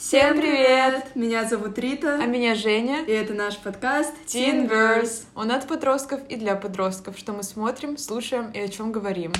[0.00, 1.14] Всем привет!
[1.14, 2.14] Меня зовут Рита.
[2.14, 3.04] А меня Женя.
[3.04, 5.24] И это наш подкаст Teenverse.
[5.34, 9.30] Он от подростков и для подростков, что мы смотрим, слушаем и о чем говорим.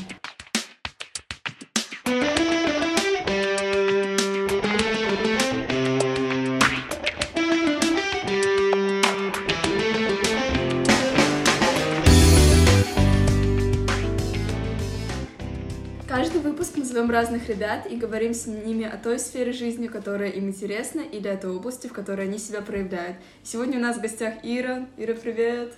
[17.10, 21.36] Разных ребят и говорим с ними о той сфере жизни, которая им интересна, или о
[21.36, 23.16] той области, в которой они себя проявляют.
[23.42, 24.86] Сегодня у нас в гостях Ира.
[24.96, 25.74] Ира, привет!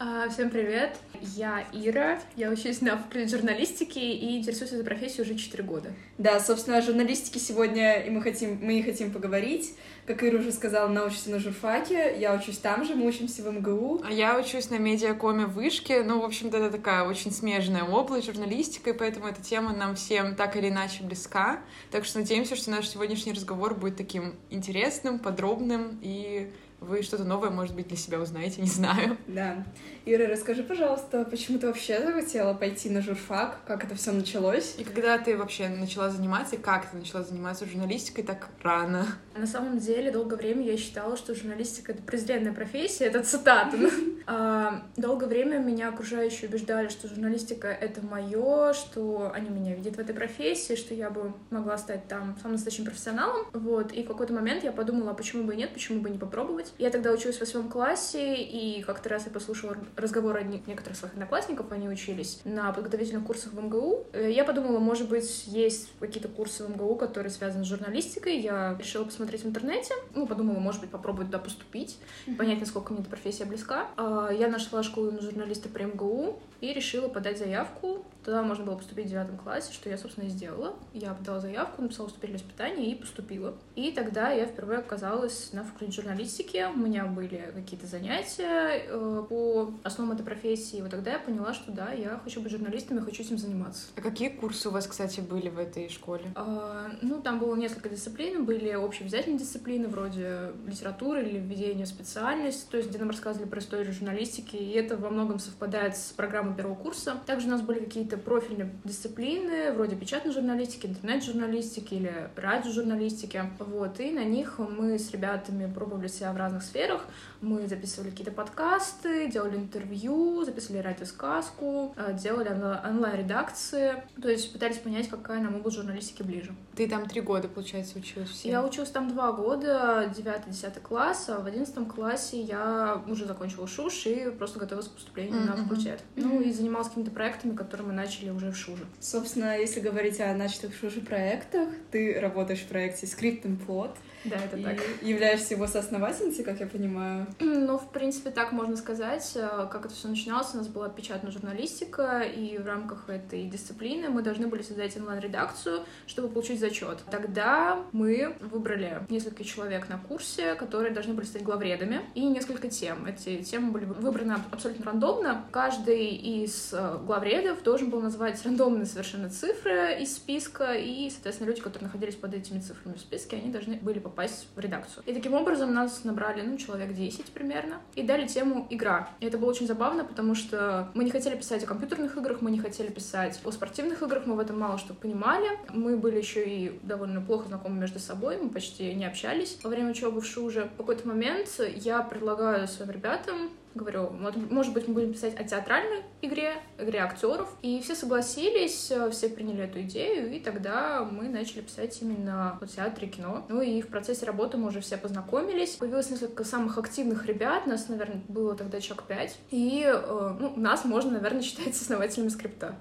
[0.00, 0.96] А, всем привет!
[1.20, 5.92] Я Ира, я учусь на факультете журналистики и интересуюсь этой профессией уже 4 года.
[6.18, 9.74] Да, собственно, о журналистике сегодня и мы хотим, мы и хотим поговорить.
[10.06, 13.52] Как Ира уже сказала, она учится на журфаке, я учусь там же, мы учимся в
[13.52, 14.02] МГУ.
[14.06, 18.26] А я учусь на медиакоме в Вышке, ну, в общем-то, это такая очень смежная область
[18.26, 21.58] журналистика, и поэтому эта тема нам всем так или иначе близка.
[21.90, 27.50] Так что надеемся, что наш сегодняшний разговор будет таким интересным, подробным и вы что-то новое,
[27.50, 29.16] может быть, для себя узнаете, не знаю.
[29.26, 29.64] Да.
[30.06, 34.74] Ира, расскажи, пожалуйста, почему ты вообще захотела пойти на журфак, как это все началось?
[34.78, 39.06] И когда ты вообще начала заниматься, и как ты начала заниматься журналистикой так рано?
[39.36, 43.76] На самом деле, долгое время я считала, что журналистика— это презренная профессия, это цитата.
[44.30, 49.98] А, долгое время меня окружающие убеждали, что журналистика— это мое, что они меня видят в
[49.98, 53.46] этой профессии, что я бы могла стать там самым настоящим профессионалом.
[53.54, 53.90] Вот.
[53.92, 56.67] И в какой-то момент я подумала, а почему бы и нет, почему бы не попробовать.
[56.78, 61.70] Я тогда училась в восьмом классе, и как-то раз я послушала разговоры некоторых своих одноклассников,
[61.72, 64.06] они учились на подготовительных курсах в МГУ.
[64.12, 68.38] Э, я подумала, может быть, есть какие-то курсы в МГУ, которые связаны с журналистикой.
[68.38, 69.94] Я решила посмотреть в интернете.
[70.14, 71.98] Ну, подумала, может быть, попробовать туда поступить,
[72.36, 73.88] понять, насколько мне эта профессия близка.
[73.96, 78.04] А, я нашла школу на журналиста при МГУ и решила подать заявку.
[78.24, 80.74] Туда можно было поступить в девятом классе, что я, собственно, и сделала.
[80.92, 83.54] Я подала заявку, написала вступительное испытание и поступила.
[83.74, 86.57] И тогда я впервые оказалась на факультете журналистики.
[86.66, 90.80] У меня были какие-то занятия э, по основам этой профессии.
[90.80, 93.86] Вот тогда я поняла, что да, я хочу быть журналистом и хочу этим заниматься.
[93.96, 96.24] А какие курсы у вас, кстати, были в этой школе?
[96.34, 98.44] А, ну, там было несколько дисциплин.
[98.44, 103.60] Были общеобязательные дисциплины, вроде литературы или введения в специальность, то есть где нам рассказывали про
[103.60, 104.56] историю журналистики.
[104.56, 107.16] И это во многом совпадает с программой первого курса.
[107.26, 113.42] Также у нас были какие-то профильные дисциплины, вроде печатной журналистики, интернет-журналистики или радиожурналистики.
[113.58, 117.04] Вот, и на них мы с ребятами пробовали себя в разных сферах.
[117.40, 124.02] Мы записывали какие-то подкасты, делали интервью, записывали радиосказку, э, делали онлайн-редакции.
[124.20, 126.54] То есть пытались понять, какая нам область журналистики ближе.
[126.74, 128.50] Ты там три года, получается, училась все?
[128.50, 133.66] Я училась там два года, девятый, десятый класс, а в одиннадцатом классе я уже закончила
[133.66, 135.46] ШУШ и просто готовилась к поступлению mm-hmm.
[135.46, 136.00] на факультет.
[136.16, 136.22] Mm-hmm.
[136.24, 138.84] Ну и занималась какими-то проектами, которые мы начали уже в ШУЖе.
[139.00, 143.94] Собственно, если говорить о начатых в ШУЖе проектах, ты работаешь в проекте Script and Plot.
[144.24, 144.78] Да, это и так.
[145.02, 147.26] являешься его соосновательницей, как я понимаю.
[147.40, 149.32] Ну, в принципе, так можно сказать.
[149.36, 154.08] Э, как это все начиналось, у нас была печатная журналистика, и в рамках этой дисциплины
[154.08, 156.98] мы должны были создать онлайн-редакцию, чтобы получить зачет.
[157.10, 163.06] Тогда мы выбрали несколько человек на курсе, которые должны были стать главредами, и несколько тем.
[163.06, 165.44] Эти темы были выбраны абсолютно рандомно.
[165.50, 171.60] Каждый из э, главредов должен был назвать рандомные совершенно цифры из списка, и, соответственно, люди,
[171.60, 175.02] которые находились под этими цифрами в списке, они должны были попасть в редакцию.
[175.06, 179.08] И таким образом нас набрали, ну, человек 10 примерно, и дали тему «Игра».
[179.20, 182.50] И это было очень забавно, потому что мы не хотели писать о компьютерных играх, мы
[182.50, 185.48] не хотели писать о спортивных играх, мы в этом мало что понимали.
[185.70, 189.90] Мы были еще и довольно плохо знакомы между собой, мы почти не общались во время
[189.90, 190.70] учебы в ШУЖе.
[190.74, 194.10] В какой-то момент я предлагаю своим ребятам говорю,
[194.50, 197.48] может быть, мы будем писать о театральной игре, игре актеров.
[197.62, 202.66] И все согласились, э, все приняли эту идею, и тогда мы начали писать именно о
[202.66, 203.46] театре и кино.
[203.48, 205.76] Ну и в процессе работы мы уже все познакомились.
[205.76, 209.38] Появилось несколько самых активных ребят, нас, наверное, было тогда человек пять.
[209.50, 212.76] И э, ну, нас можно, наверное, считать основателями скрипта.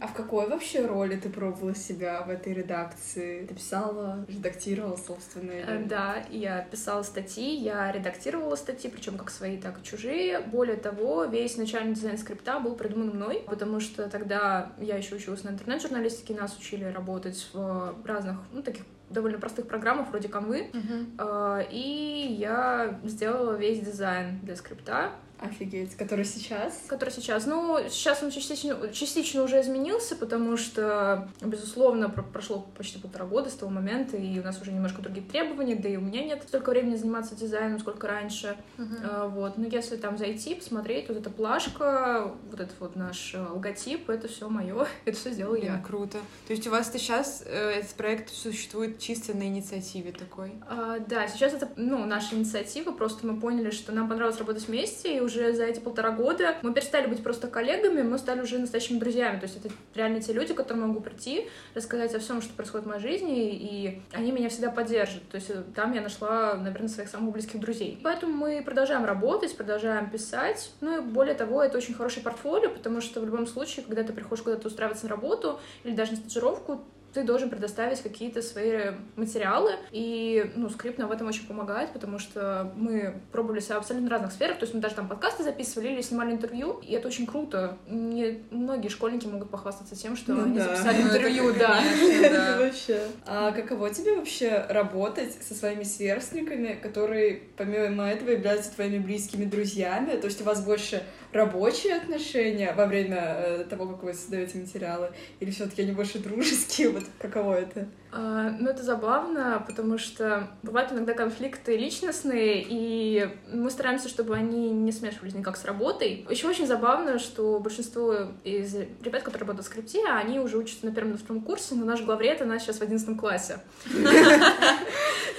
[0.00, 3.46] А в какой вообще роли ты пробовала себя в этой редакции?
[3.46, 5.50] Ты писала, редактировала, собственно?
[5.50, 5.62] Или...
[5.66, 10.11] Э, да, я писала статьи, я редактировала статьи, причем как свои, так и чужие
[10.50, 15.44] более того, весь начальный дизайн скрипта был придуман мной, потому что тогда я еще училась
[15.44, 21.66] на интернет-журналистике, нас учили работать в разных, ну, таких довольно простых программах вроде Canva, uh-huh.
[21.70, 25.10] и я сделала весь дизайн для скрипта.
[25.42, 26.82] Офигеть, который сейчас?
[26.86, 27.46] Который сейчас.
[27.46, 33.54] Ну, сейчас он частично, частично уже изменился, потому что, безусловно, прошло почти полтора года с
[33.54, 36.70] того момента, и у нас уже немножко другие требования, да и у меня нет столько
[36.70, 38.56] времени заниматься дизайном, сколько раньше.
[38.78, 39.28] Uh-huh.
[39.30, 39.58] Вот.
[39.58, 44.28] Но если там зайти, посмотреть, вот эта плашка, вот этот вот наш э, логотип, это
[44.28, 45.82] все мое, это все сделала я.
[45.84, 46.18] Круто.
[46.46, 50.52] То есть у вас сейчас э, этот проект существует чисто на инициативе такой?
[50.68, 55.16] А, да, сейчас это, ну, наша инициатива, просто мы поняли, что нам понравилось работать вместе,
[55.16, 56.56] и уже за эти полтора года.
[56.62, 60.32] Мы перестали быть просто коллегами, мы стали уже настоящими друзьями, то есть это реально те
[60.32, 64.32] люди, к которым могу прийти, рассказать о всем, что происходит в моей жизни, и они
[64.32, 67.98] меня всегда поддержат, то есть э, там я нашла, наверное, своих самых близких друзей.
[68.02, 73.00] Поэтому мы продолжаем работать, продолжаем писать, ну и более того, это очень хороший портфолио, потому
[73.00, 76.82] что в любом случае, когда ты приходишь куда-то устраиваться на работу или даже на стажировку,
[77.12, 82.18] ты должен предоставить какие-то свои материалы, и, ну, скрипт нам в этом очень помогает, потому
[82.18, 85.88] что мы пробовали себя в абсолютно разных сферах, то есть мы даже там подкасты записывали
[85.88, 87.76] или снимали интервью, и это очень круто.
[87.88, 90.64] Не многие школьники могут похвастаться тем, что ну, они да.
[90.64, 91.82] записали ну, интервью, да.
[92.58, 93.00] Вообще.
[93.26, 100.16] А каково тебе вообще работать со своими сверстниками, которые, помимо этого, являются твоими близкими друзьями?
[100.16, 105.10] То есть у вас больше рабочие отношения во время э, того, как вы создаете материалы,
[105.40, 106.88] или все-таки они больше дружеские?
[106.92, 107.88] Вот каково это?
[108.14, 114.70] А, ну, это забавно, потому что бывают иногда конфликты личностные, и мы стараемся, чтобы они
[114.70, 116.26] не смешивались никак с работой.
[116.28, 118.14] Еще очень забавно, что большинство
[118.44, 121.86] из ребят, которые работают в скрипте, они уже учатся на первом и втором курсе, но
[121.86, 123.60] наш главред, она сейчас в одиннадцатом классе.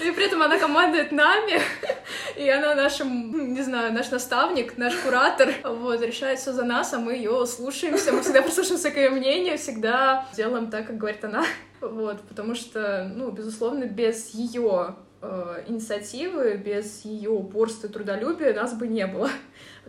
[0.03, 1.61] И при этом она командует нами,
[2.35, 6.99] и она нашим, не знаю, наш наставник, наш куратор, вот, решает все за нас, а
[6.99, 11.45] мы ее слушаемся, мы всегда прислушиваемся к ее мнению, всегда делаем так, как говорит она.
[11.89, 18.73] Вот, потому что, ну, безусловно, без ее э, инициативы, без ее упорства и трудолюбия нас
[18.73, 19.29] бы не было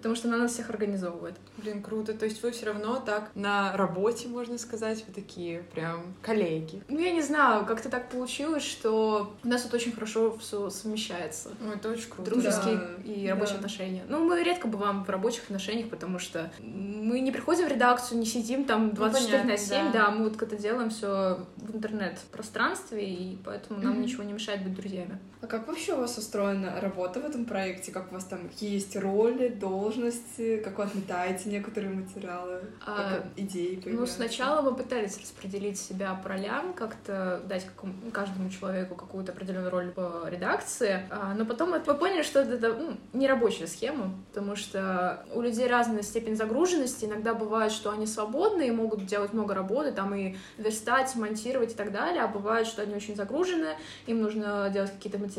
[0.05, 1.35] потому что она нас всех организовывает.
[1.57, 2.13] Блин, круто.
[2.13, 6.83] То есть вы все равно так на работе, можно сказать, вы такие прям коллеги.
[6.89, 11.53] Ну, я не знаю, как-то так получилось, что у нас это очень хорошо все совмещается.
[11.59, 12.31] Ну, это очень круто.
[12.31, 13.03] Дружеские да.
[13.03, 13.61] и рабочие да.
[13.61, 14.03] отношения.
[14.07, 18.27] Ну, мы редко бываем в рабочих отношениях, потому что мы не приходим в редакцию, не
[18.27, 19.93] сидим там 24 ну, на 7, да.
[19.93, 24.03] да, мы вот как-то делаем все в интернет-пространстве, и поэтому нам mm-hmm.
[24.03, 25.19] ничего не мешает быть друзьями.
[25.45, 27.93] А как вообще у вас устроена работа в этом проекте?
[27.93, 30.57] Как у вас там есть роли, должности?
[30.57, 34.01] как вы отметаете некоторые материалы, а, как идеи появляются?
[34.01, 39.71] Ну, сначала мы пытались распределить себя по ролям, как-то дать какому, каждому человеку какую-то определенную
[39.71, 44.57] роль в редакции, а, но потом мы поняли, что это ну, не рабочая схема, потому
[44.57, 49.53] что у людей разная степень загруженности, иногда бывает, что они свободны и могут делать много
[49.53, 53.77] работы, там и верстать, монтировать и так далее, а бывает, что они очень загружены,
[54.07, 55.34] им нужно делать какие-то материалы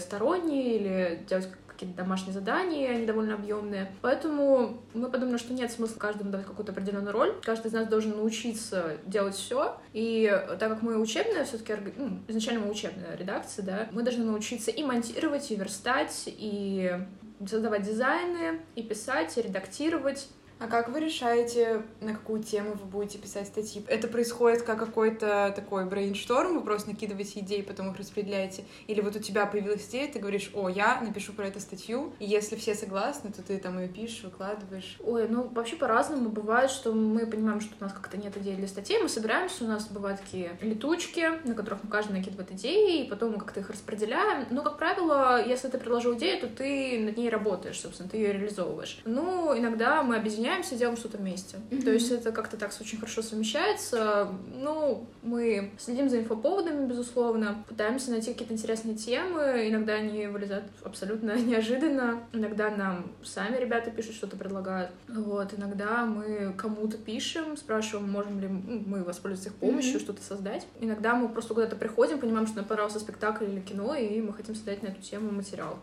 [0.00, 1.48] сторонние или делать
[1.78, 3.92] какие-то домашние задания, они довольно объемные.
[4.02, 7.34] Поэтому мы подумали, что нет смысла каждому давать какую-то определенную роль.
[7.44, 9.76] Каждый из нас должен научиться делать все.
[9.92, 14.72] И так как мы учебная, все-таки ну, изначально мы учебная редакция, да, мы должны научиться
[14.72, 16.98] и монтировать, и верстать, и
[17.46, 20.28] создавать дизайны, и писать, и редактировать.
[20.60, 23.84] А как вы решаете, на какую тему вы будете писать статьи?
[23.86, 28.64] Это происходит как какой-то такой брейншторм, вы просто накидываете идеи, потом их распределяете?
[28.88, 32.24] Или вот у тебя появилась идея, ты говоришь, о, я напишу про эту статью, и
[32.24, 34.96] если все согласны, то ты там ее пишешь, выкладываешь?
[34.98, 36.28] Ой, ну вообще по-разному.
[36.28, 39.68] Бывает, что мы понимаем, что у нас как-то нет идей для статей, мы собираемся, у
[39.68, 43.70] нас бывают такие летучки, на которых мы каждый накидывает идеи, и потом мы как-то их
[43.70, 44.46] распределяем.
[44.50, 48.32] Но, как правило, если ты предложил идею, то ты над ней работаешь, собственно, ты ее
[48.32, 49.00] реализовываешь.
[49.04, 51.56] Ну, иногда мы объединяем объединяемся, делаем что-то вместе.
[51.70, 51.82] Mm-hmm.
[51.82, 54.28] То есть это как-то так очень хорошо совмещается.
[54.54, 59.68] Ну, мы следим за инфоповодами, безусловно, пытаемся найти какие-то интересные темы.
[59.68, 62.22] Иногда они вылезают абсолютно неожиданно.
[62.32, 64.90] Иногда нам сами ребята пишут, что-то предлагают.
[65.08, 70.02] Вот, иногда мы кому-то пишем, спрашиваем, можем ли мы воспользоваться их помощью, mm-hmm.
[70.02, 70.66] что-то создать.
[70.80, 74.54] Иногда мы просто куда-то приходим, понимаем, что нам понравился спектакль или кино, и мы хотим
[74.54, 75.78] создать на эту тему материал.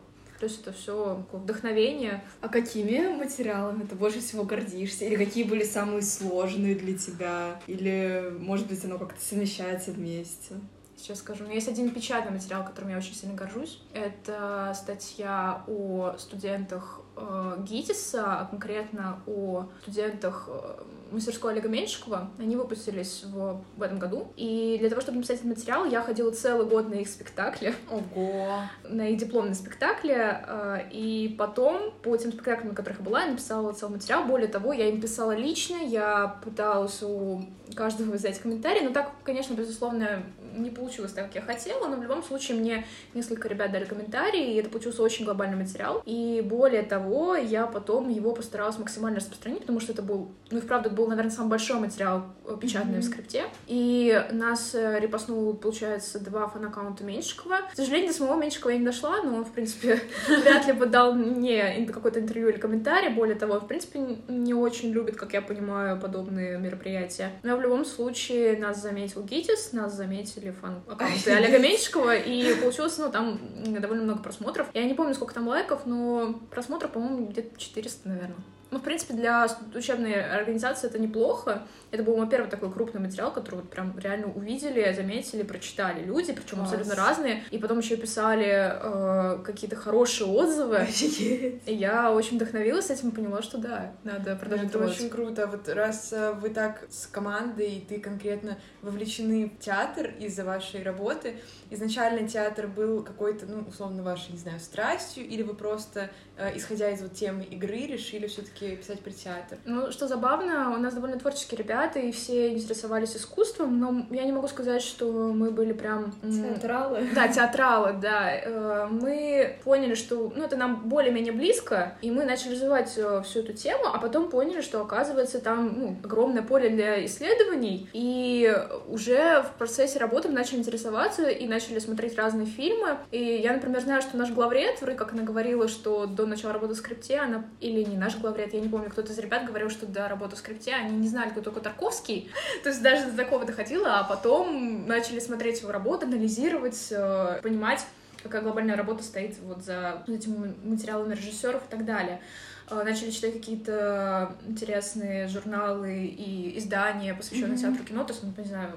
[0.45, 2.23] Есть это все вдохновение.
[2.39, 5.05] А какими материалами ты больше всего гордишься?
[5.05, 7.59] Или какие были самые сложные для тебя?
[7.65, 10.53] Или, может быть, оно как-то совмещается вместе?
[10.97, 11.43] Сейчас скажу.
[11.43, 13.79] У меня есть один печатный материал, которым я очень сильно горжусь.
[13.93, 22.31] Это статья о студентах э, ГИТИСа, а конкретно о студентах э, мастерской Олега Меньшикова.
[22.39, 24.31] Они выпустились в, в этом году.
[24.37, 27.75] И для того, чтобы написать этот материал, я ходила целый год на их спектакли.
[27.91, 28.61] Ого!
[28.83, 30.15] На их дипломные спектакли.
[30.15, 34.25] Э, и потом, по тем спектаклям, на которых я была, я написала целый материал.
[34.25, 38.81] Более того, я им писала лично, я пыталась у каждого взять комментарий.
[38.81, 40.23] Но так, конечно, безусловно,
[40.55, 44.53] не получилось так, как я хотела, но в любом случае мне несколько ребят дали комментарии,
[44.53, 46.01] и это получился очень глобальный материал.
[46.05, 50.61] И более того, я потом его постаралась максимально распространить, потому что это был, ну и
[50.61, 53.01] вправду, это был, наверное, самый большой материал э, печатный mm-hmm.
[53.01, 53.43] в скрипте.
[53.67, 57.57] И нас э, репостнуло, получается, два фан-аккаунта Меньшикова.
[57.71, 60.85] К сожалению, до самого Меньшикова я не дошла, но он, в принципе, вряд ли бы
[60.85, 63.09] дал мне какое-то интервью или комментарий.
[63.09, 67.31] Более того, в принципе, не очень любит, как я понимаю, подобные мероприятия.
[67.43, 72.97] Но в любом случае нас заметил Гитис, нас заметили запустили фан-аккаунты Олега Меньшикова, и получилось,
[72.97, 73.39] ну, там
[73.79, 74.67] довольно много просмотров.
[74.73, 78.37] Я не помню, сколько там лайков, но просмотров, по-моему, где-то 400, наверное.
[78.71, 81.61] Ну, в принципе, для учебной организации это неплохо.
[81.95, 86.33] Это был мой первый такой крупный материал, который вот прям реально увидели, заметили, прочитали люди,
[86.33, 87.43] причем абсолютно разные.
[87.51, 90.75] И потом еще писали э, какие-то хорошие отзывы.
[90.75, 91.61] Офигеть.
[91.65, 95.47] И я очень вдохновилась этим и поняла, что да, надо продолжать Это очень круто.
[95.47, 100.83] Вот раз э, вы так с командой, и ты конкретно вовлечены в театр из-за вашей
[100.83, 101.35] работы,
[101.69, 106.89] изначально театр был какой-то, ну, условно, вашей, не знаю, страстью, или вы просто, э, исходя
[106.89, 109.57] из вот темы игры, решили все таки писать про театр?
[109.63, 114.31] Ну, что забавно, у нас довольно творческие ребята, и все интересовались искусством, но я не
[114.31, 116.13] могу сказать, что мы были прям...
[116.21, 117.07] Театралы?
[117.13, 118.31] Да, театралы, да.
[118.33, 123.39] Э, мы поняли, что, ну, это нам более-менее близко, и мы начали развивать э, всю
[123.39, 128.53] эту тему, а потом поняли, что, оказывается, там, ну, огромное поле для исследований, и
[128.87, 132.97] уже в процессе работы мы начали интересоваться и начали смотреть разные фильмы.
[133.11, 136.73] И я, например, знаю, что наш главред, вроде как она говорила, что до начала работы
[136.73, 139.85] в скрипте она, или не наш главред, я не помню, кто-то из ребят говорил, что
[139.85, 142.31] до работы в скрипте они не знали, кто такой Тарковский.
[142.63, 147.85] То есть даже до такого доходило, а потом начали смотреть его работу, анализировать, э, понимать,
[148.23, 152.21] какая глобальная работа стоит вот за этими материалами режиссеров и так далее.
[152.69, 157.61] Э, начали читать какие-то интересные журналы и издания, посвященные mm-hmm.
[157.61, 158.71] театру кино, то есть, ну, не знаю,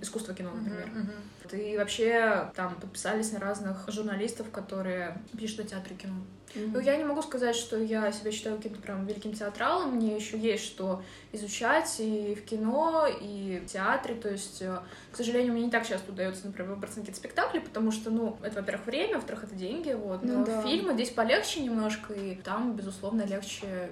[0.00, 0.88] искусство кино, например.
[0.88, 1.72] Mm-hmm.
[1.72, 6.14] И вообще там подписались на разных журналистов, которые пишут о театре кино.
[6.54, 6.70] Mm-hmm.
[6.72, 9.96] Ну, я не могу сказать, что я себя считаю каким-то прям великим театралом.
[9.96, 11.02] Мне еще есть что
[11.32, 14.14] изучать и в кино, и в театре.
[14.14, 14.78] То есть, э,
[15.12, 18.56] к сожалению, мне не так часто удается, например, выбрать какие-то спектакли, потому что, ну, это,
[18.56, 20.22] во-первых, время, во-вторых, это деньги, вот.
[20.22, 20.62] Ну Но ну, да.
[20.62, 23.90] фильмы здесь полегче немножко, и там, безусловно, легче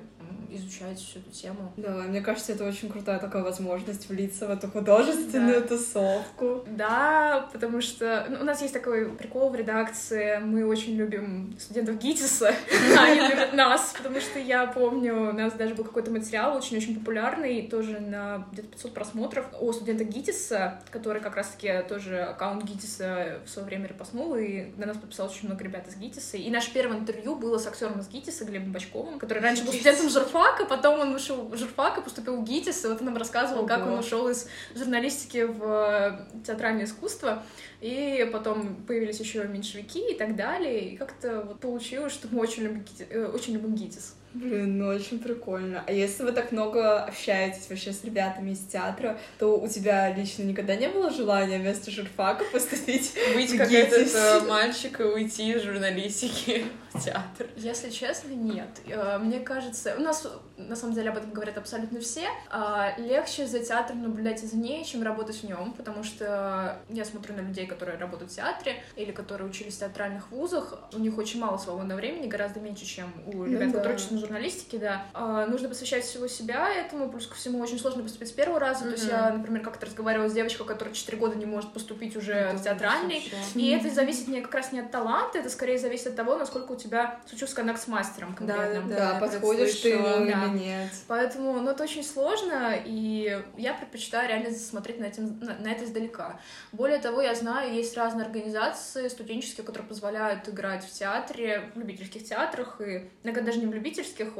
[0.51, 1.73] изучать всю эту тему.
[1.77, 5.69] Да, мне кажется, это очень крутая такая возможность влиться в эту художественную да.
[5.69, 6.65] тусовку.
[6.67, 11.99] Да, потому что ну, у нас есть такой прикол в редакции, мы очень любим студентов
[11.99, 12.55] ГИТИСа,
[12.99, 16.99] а они любят нас, потому что я помню, у нас даже был какой-то материал очень-очень
[16.99, 23.41] популярный, тоже на где-то 500 просмотров, о студентах ГИТИСа, который как раз-таки тоже аккаунт ГИТИСа
[23.45, 26.37] в свое время репостнул, и на нас подписалось очень много ребят из ГИТИСа.
[26.37, 30.09] И наше первое интервью было с актером из ГИТИСа, Глебом Бачковым, который раньше был студентом
[30.09, 30.36] журфака,
[30.69, 33.69] потом он ушел в журфак и поступил в ГИТИС, и вот он нам рассказывал, Ого.
[33.69, 37.43] как он ушел из журналистики в э, театральное искусство,
[37.81, 42.65] и потом появились еще меньшевики и так далее, и как-то вот получилось, что мы очень
[42.65, 44.16] любим, э, очень любим ГИТИС.
[44.37, 45.83] Блин, ну очень прикольно.
[45.87, 50.43] А если вы так много общаетесь вообще с ребятами из театра, то у тебя лично
[50.43, 55.63] никогда не было желания вместо журфака поступить Быть как этот э, мальчик и уйти из
[55.63, 57.47] журналистики в театр?
[57.57, 58.69] Если честно, нет.
[58.89, 60.27] Э, мне кажется, у нас
[60.59, 62.29] на самом деле об этом говорят абсолютно все.
[62.51, 67.41] А, легче за театром наблюдать извне, чем работать в нем, потому что я смотрю на
[67.41, 71.59] людей, которые работают в театре или которые учились в театральных вузах, у них очень мало
[71.59, 73.79] свободного времени, гораздо меньше, чем у ребят, ну, да.
[73.79, 78.29] которые журналистике, да, а, нужно посвящать всего себя этому, плюс ко всему очень сложно поступить
[78.29, 78.89] с первого раза, mm-hmm.
[78.89, 82.33] то есть я, например, как-то разговаривала с девочкой, которая 4 года не может поступить уже
[82.33, 86.09] это в театральный, и это зависит не как раз не от таланта, это скорее зависит
[86.09, 88.89] от того, насколько у тебя случился коннект с мастером конкретным.
[88.89, 90.23] Да, да, да подходишь ты ему да.
[90.23, 90.91] или нет.
[91.07, 95.85] Поэтому, ну, это очень сложно, и я предпочитаю реально смотреть на, этим, на, на это
[95.85, 96.41] издалека.
[96.73, 102.25] Более того, я знаю, есть разные организации студенческие, которые позволяют играть в театре, в любительских
[102.25, 104.35] театрах, и иногда даже не в любительских, студенческих,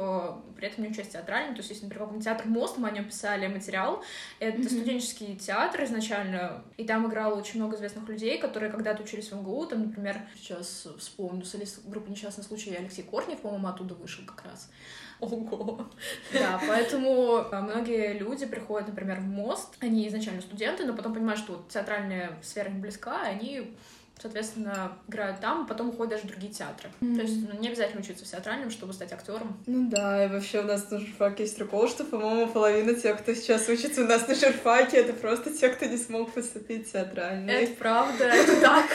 [0.55, 1.53] при этом не участь театральный.
[1.53, 4.03] То есть, если, например, театр «Мост», мы о нем писали материал,
[4.39, 4.65] это mm-hmm.
[4.65, 9.65] студенческий театр изначально, и там играло очень много известных людей, которые когда-то учились в МГУ,
[9.67, 14.69] там, например, сейчас вспомню, солист группы «Несчастный случай» Алексей Корнев, по-моему, оттуда вышел как раз.
[15.19, 15.87] Ого!
[16.31, 21.39] Да, поэтому а, многие люди приходят, например, в МОСТ, они изначально студенты, но потом понимают,
[21.39, 23.77] что театральная сфера им близка, и они
[24.19, 26.89] соответственно, играют там, а потом уходят даже в другие театры.
[27.01, 27.15] Mm-hmm.
[27.15, 29.57] То есть ну, не обязательно учиться в театральном, чтобы стать актером.
[29.65, 33.33] Ну да, и вообще у нас на журфаке есть прикол, что, по-моему, половина тех, кто
[33.33, 37.53] сейчас учится у нас на журфаке, это просто те, кто не смог поступить в театральный.
[37.53, 38.85] Это правда, это так.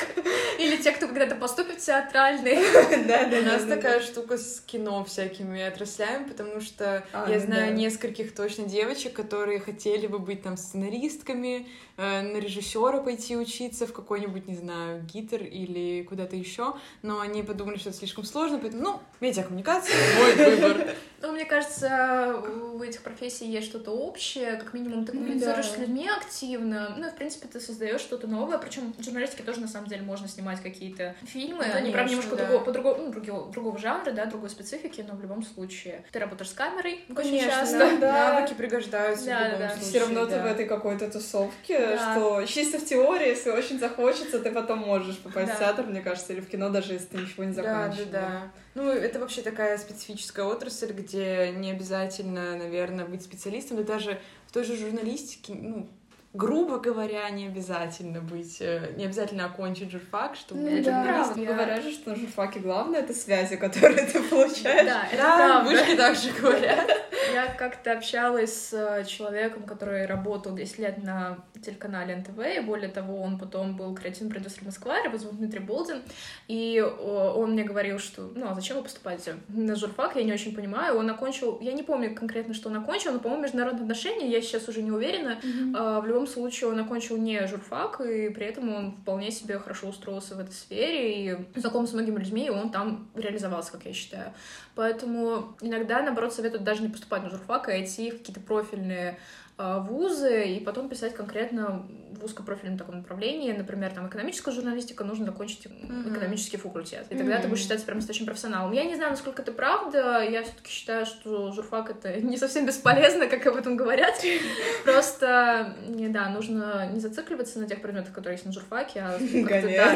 [0.59, 2.59] Или те, кто когда-то поступит в театральный.
[3.07, 7.75] Да, да, У нас такая штука с кино всякими отраслями, потому что а, я знаю
[7.75, 14.47] нескольких точно девочек, которые хотели бы быть там сценаристками, на режиссера пойти учиться в какой-нибудь,
[14.49, 19.01] не знаю, ГИТР или куда-то еще, но они подумали, что это слишком сложно, поэтому, ну,
[19.21, 20.95] медиакоммуникация— мой выбор.
[21.21, 22.43] Ну, мне кажется,
[22.75, 27.15] у этих профессий есть что-то общее, как минимум ты коммуницируешь с людьми активно, ну, в
[27.15, 31.15] принципе, ты создаешь что-то новое, причем в журналистике тоже, на самом деле, можно снимать какие-то
[31.25, 32.45] фильмы, они, правда, немножко да.
[32.45, 36.19] другого, по другого, ну, другого, другого жанра, да, другой специфики, но в любом случае ты
[36.19, 37.99] работаешь с камерой очень часто.
[38.01, 38.33] Да.
[38.33, 39.89] Навыки пригождаются да, в любом случае.
[39.89, 42.15] Все равно ты в этой какой-то тусовке, да.
[42.15, 45.55] что чисто в теории, если очень захочется, ты потом можешь попасть да.
[45.55, 48.09] в театр, мне кажется, или в кино, даже если ты ничего не заканчиваешь.
[48.11, 48.53] Да, да, да.
[48.75, 54.53] Ну, это вообще такая специфическая отрасль, где не обязательно, наверное, быть специалистом, да даже в
[54.53, 55.89] той же журналистике, ну,
[56.35, 61.43] грубо говоря, не обязательно быть, э, не обязательно окончить журфак, чтобы ну, быть да, журналистом.
[61.43, 61.53] Я...
[61.53, 64.87] Говорят же, что на журфаке главное— это связи, которые ты получаешь.
[64.87, 65.71] Да, это да, правда.
[65.71, 66.91] вышки также говорят.
[67.35, 72.89] Я как-то общалась с э, человеком, который работал 10 лет на телеканале НТВ, и более
[72.89, 76.03] того, он потом был креативным продюсером Москва, его зовут Дмитрий Болдин,
[76.49, 80.57] и он мне говорил, что, ну, а зачем вы поступаете на журфак, я не очень
[80.57, 84.41] понимаю, он окончил, я не помню конкретно, что он окончил, но, по-моему, международные отношения, я
[84.43, 86.01] сейчас уже не уверена, mm-hmm.
[86.01, 90.35] в любом случае он окончил не журфак, и при этом он вполне себе хорошо устроился
[90.35, 94.33] в этой сфере, и знаком с многими людьми, и он там реализовался, как я считаю.
[94.75, 99.19] Поэтому иногда, наоборот, советуют даже не поступать на журфак, а идти в какие-то профильные
[99.59, 101.87] вузы и потом писать конкретно
[102.23, 103.53] в узкопрофильном таком направлении.
[103.53, 106.13] Например, там экономическая журналистика, нужно закончить mm-hmm.
[106.13, 107.07] экономический факультет.
[107.11, 107.43] И тогда mm-hmm.
[107.43, 108.73] ты будешь считаться прям настоящим профессионалом.
[108.73, 110.23] Я не знаю, насколько это правда.
[110.23, 114.15] Я все-таки считаю, что журфак это не совсем бесполезно, как об этом говорят.
[114.85, 119.19] Просто, не, да, нужно не зацикливаться на тех предметах, которые есть на журфаке, а
[119.49, 119.95] как-то, да,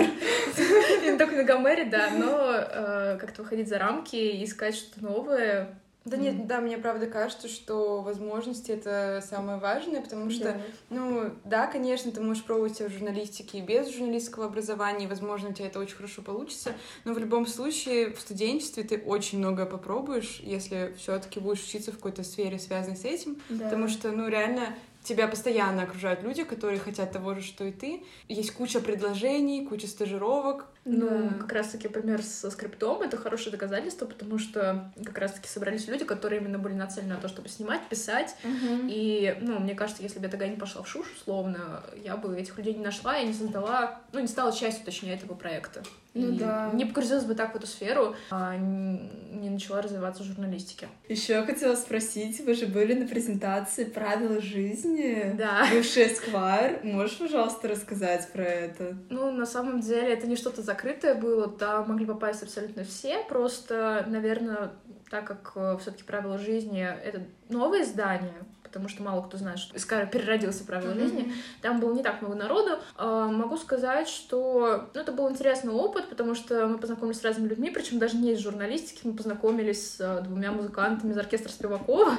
[1.03, 5.79] не только на Гомере, да, но э, как-то выходить за рамки и искать что-то новое,
[6.07, 10.61] да нет, да, мне правда кажется, что возможности это самое важное, потому что, да.
[10.89, 15.49] ну, да, конечно, ты можешь пробовать себя в журналистике и без журналистского образования, и, возможно,
[15.49, 19.67] у тебя это очень хорошо получится, но в любом случае в студенчестве ты очень многое
[19.67, 23.65] попробуешь, если все-таки будешь учиться в какой-то сфере, связанной с этим, да.
[23.65, 28.05] потому что, ну, реально тебя постоянно окружают люди, которые хотят того же, что и ты.
[28.29, 31.35] Есть куча предложений, куча стажировок, ну, да.
[31.41, 36.41] как раз-таки пример со скриптом— это хорошее доказательство, потому что как раз-таки собрались люди, которые
[36.41, 38.37] именно были нацелены на то, чтобы снимать, писать.
[38.45, 38.87] Угу.
[38.89, 42.39] И, ну, мне кажется, если бы я тогда не пошла в ШУШ, условно, я бы
[42.39, 45.83] этих людей не нашла и не создала, ну, не стала частью, точнее, этого проекта.
[46.17, 46.71] Ну и да.
[46.73, 50.89] Не погрузилась бы так в эту сферу, а не начала развиваться в журналистике.
[51.09, 55.35] Еще я хотела спросить, вы же были на презентации правила жизни.
[55.37, 55.67] Да.
[55.71, 56.81] Бывший Эсквайр.
[56.85, 58.97] Можешь, пожалуйста, рассказать про это?
[59.11, 64.05] Ну, на самом деле, это не что-то закрытое было, там могли попасть абсолютно все, просто,
[64.09, 64.73] наверное,
[65.11, 69.77] так как э, все-таки правила жизни это новое издание, потому что мало кто знает, что
[69.77, 71.01] Искара переродился правила mm-hmm.
[71.01, 71.33] жизни.
[71.63, 72.79] Там было не так много народу.
[72.97, 77.49] А, могу сказать, что ну, это был интересный опыт, потому что мы познакомились с разными
[77.49, 82.19] людьми, причем даже не из журналистики, мы познакомились с э, двумя музыкантами из оркестра Спивакова.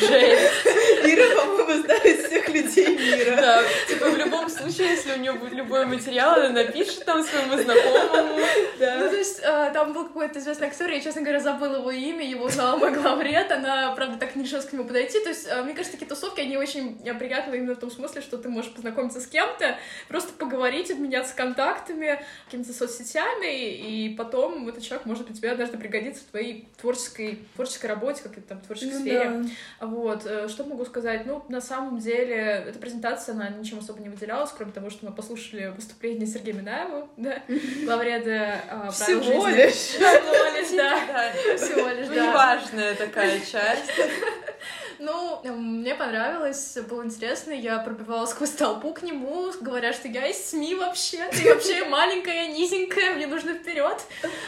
[0.00, 0.66] Жесть.
[1.04, 3.36] Ира, по-моему, знает всех людей мира.
[3.36, 7.56] Да, типа в любом случае, если у нее будет любой материал, она напишет там своему
[7.62, 8.38] знакомому.
[8.78, 8.98] Да.
[9.00, 12.28] Ну, то есть э, там был какой-то известный актер, я, честно говоря, забыла его имя,
[12.28, 15.20] его узнала мой главред, она, правда, так не решилась к нему подойти.
[15.20, 18.38] То есть, э, мне кажется, такие тусовки, они очень приятны именно в том смысле, что
[18.38, 25.06] ты можешь познакомиться с кем-то, просто поговорить, обменяться контактами, какими-то соцсетями, и потом этот человек
[25.06, 29.30] может для тебя даже пригодиться в твоей творческой, творческой работе, как-то там, творческой ну, сфере.
[29.30, 29.44] Да.
[29.80, 30.26] Вот.
[30.26, 31.26] Э, что могу сказать?
[31.26, 35.12] Ну, на самом деле, эта презентация, она ничем особо не выделялась, кроме того, что мы
[35.12, 37.42] послушали выступление Сергея Минаева, да,
[37.84, 39.72] главреда а, Всего лишь.
[39.74, 41.56] Всего лишь, да.
[41.56, 42.32] Всего лишь, да.
[42.32, 43.90] Важная такая часть.
[44.98, 50.50] Ну, мне понравилось, было интересно, я пробивала сквозь толпу к нему, говоря, что я из
[50.50, 54.00] СМИ вообще, ты вообще маленькая, низенькая, мне нужно вперед.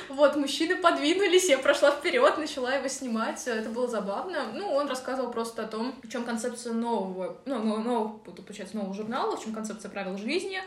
[0.08, 4.46] Вот, мужчины подвинулись, я прошла вперед, начала его снимать, это было забавно.
[4.54, 9.36] Ну, он рассказывал просто о том, в чем концепция нового, ну, нового, получается, нового журнала,
[9.36, 10.62] в чем концепция правил жизни,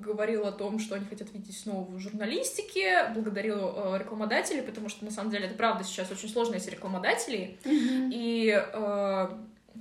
[0.00, 5.04] говорил о том, что они хотят видеть снова в журналистике, благодарил э, рекламодателей, потому что
[5.04, 7.58] на самом деле это правда сейчас очень сложно, если рекламодателей.
[7.64, 8.10] Mm-hmm.
[8.12, 9.28] И э,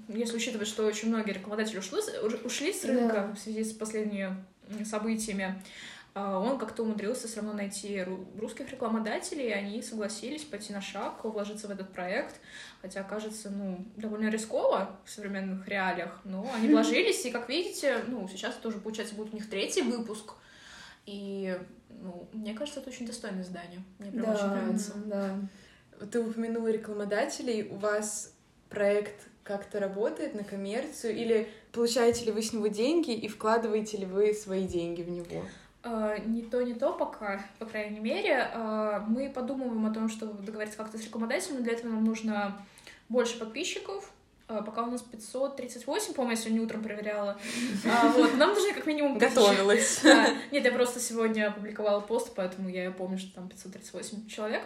[0.09, 1.99] если учитывать, что очень многие рекламодатели ушли,
[2.43, 3.35] ушли с рынка yeah.
[3.35, 4.35] в связи с последними
[4.83, 5.61] событиями,
[6.15, 8.05] он как-то умудрился все равно найти
[8.39, 12.39] русских рекламодателей, и они согласились пойти на шаг, вложиться в этот проект,
[12.81, 18.29] хотя кажется, ну, довольно рисково в современных реалиях, но они вложились, и, как видите, ну,
[18.29, 20.35] сейчас тоже, получается, будет у них третий выпуск,
[21.05, 24.93] и, ну, мне кажется, это очень достойное здание, мне прям да, очень нравится.
[25.05, 25.35] Да.
[26.11, 28.33] Ты упомянула рекламодателей, у вас
[28.69, 34.05] проект как-то работает на коммерцию, или получаете ли вы с него деньги и вкладываете ли
[34.05, 35.43] вы свои деньги в него?
[35.85, 38.49] Э, не то, не то пока, по крайней мере.
[38.51, 41.61] Э, мы подумываем о том, чтобы договориться как-то с рекламодателем.
[41.63, 42.57] Для этого нам нужно
[43.07, 44.11] больше подписчиков,
[44.47, 47.37] э, Пока у нас 538, по-моему, я сегодня утром проверяла.
[47.85, 49.19] А, вот, нам нужно как минимум...
[49.19, 49.99] Готовилась.
[50.01, 50.29] Да.
[50.51, 54.63] Нет, я просто сегодня опубликовала пост, поэтому я помню, что там 538 человек.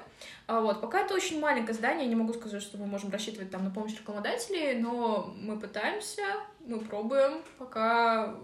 [0.48, 3.52] А, вот, пока это очень маленькое здание, я не могу сказать, что мы можем рассчитывать
[3.52, 6.24] там на помощь рекламодателей, но мы пытаемся,
[6.66, 8.38] мы пробуем, пока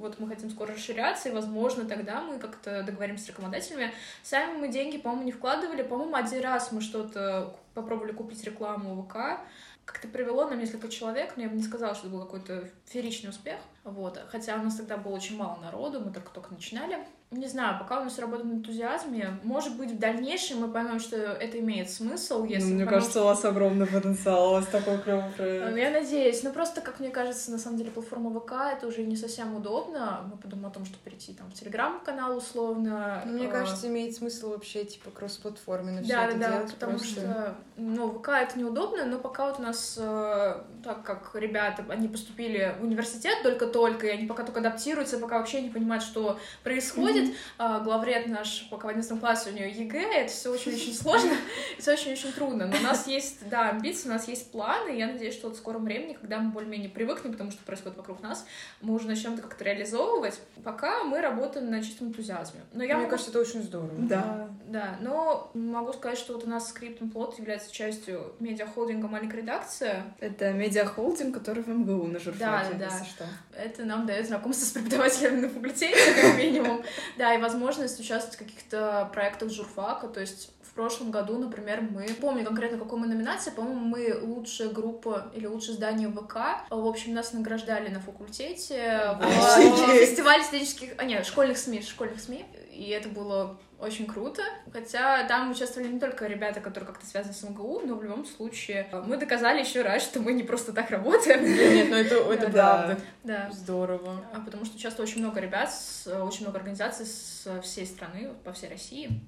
[0.00, 3.92] вот мы хотим скоро расширяться, и, возможно, тогда мы как-то договоримся с рекламодателями.
[4.22, 5.82] Сами мы деньги, по-моему, не вкладывали.
[5.82, 9.40] По-моему, один раз мы что-то попробовали купить рекламу ВК,
[9.84, 13.30] как-то привело нам несколько человек, но я бы не сказала, что это был какой-то фееричный
[13.30, 13.58] успех.
[13.84, 14.20] Вот.
[14.28, 18.04] Хотя у нас тогда было очень мало народу, мы только-только начинали не знаю, пока у
[18.04, 22.70] нас работает на энтузиазме, может быть, в дальнейшем мы поймем, что это имеет смысл, если...
[22.70, 25.70] Ну, мне поймем, кажется, у вас огромный потенциал, у вас такой клевый проект.
[25.70, 26.42] Ну, я надеюсь.
[26.42, 30.28] Но просто, как мне кажется, на самом деле платформа ВК это уже не совсем удобно.
[30.28, 33.22] Мы подумаем о том, что перейти там в Телеграм-канал условно.
[33.24, 33.50] Мне а...
[33.50, 36.74] кажется, имеет смысл вообще, типа, кросс-платформенно да, все да, это да, делать.
[36.74, 37.20] потому просто...
[37.20, 42.08] что, ну, ВК это неудобно, но пока вот у нас, э, так как ребята, они
[42.08, 47.19] поступили в университет только-только, и они пока только адаптируются, пока вообще не понимают, что происходит,
[47.24, 51.32] mm-hmm главред наш в 11 классе, у нее ЕГЭ, это все очень-очень сложно,
[51.78, 52.66] это очень-очень трудно.
[52.66, 55.56] Но у нас есть, да, амбиции, у нас есть планы, и я надеюсь, что вот
[55.56, 58.46] в скором времени, когда мы более-менее привыкнем к тому, что происходит вокруг нас,
[58.80, 60.40] мы уже начнем это как-то реализовывать.
[60.64, 62.60] Пока мы работаем на чистом энтузиазме.
[62.72, 63.10] Но я Мне могу...
[63.10, 63.90] кажется, это очень здорово.
[63.98, 64.48] Да.
[64.66, 70.04] Да, но могу сказать, что вот у нас скрипт плод является частью медиахолдинга «Маленькая редакция».
[70.20, 73.04] Это медиахолдинг, который в МГУ на журфаке, да, да, да.
[73.04, 73.24] что.
[73.60, 76.82] Это нам дает знакомство с преподавателями на факультете, как минимум.
[77.18, 82.06] Да, и возможность участвовать в каких-то проектах журфака, то есть в прошлом году, например, мы,
[82.20, 86.36] помню конкретно, какой мы номинации, по-моему, мы лучшая группа или лучшее здание ВК.
[86.70, 92.46] В общем, нас награждали на факультете в фестивале студенческих, а нет, школьных СМИ, школьных СМИ,
[92.72, 94.42] и это было очень круто.
[94.72, 98.86] Хотя там участвовали не только ребята, которые как-то связаны с МГУ, но в любом случае
[99.06, 101.42] мы доказали еще раз, что мы не просто так работаем.
[101.44, 102.98] Нет, ну это, это правда.
[103.24, 103.50] Да.
[103.52, 104.24] Здорово.
[104.32, 105.70] А потому что часто очень много ребят,
[106.06, 109.20] очень много организаций с всей страны, по всей России.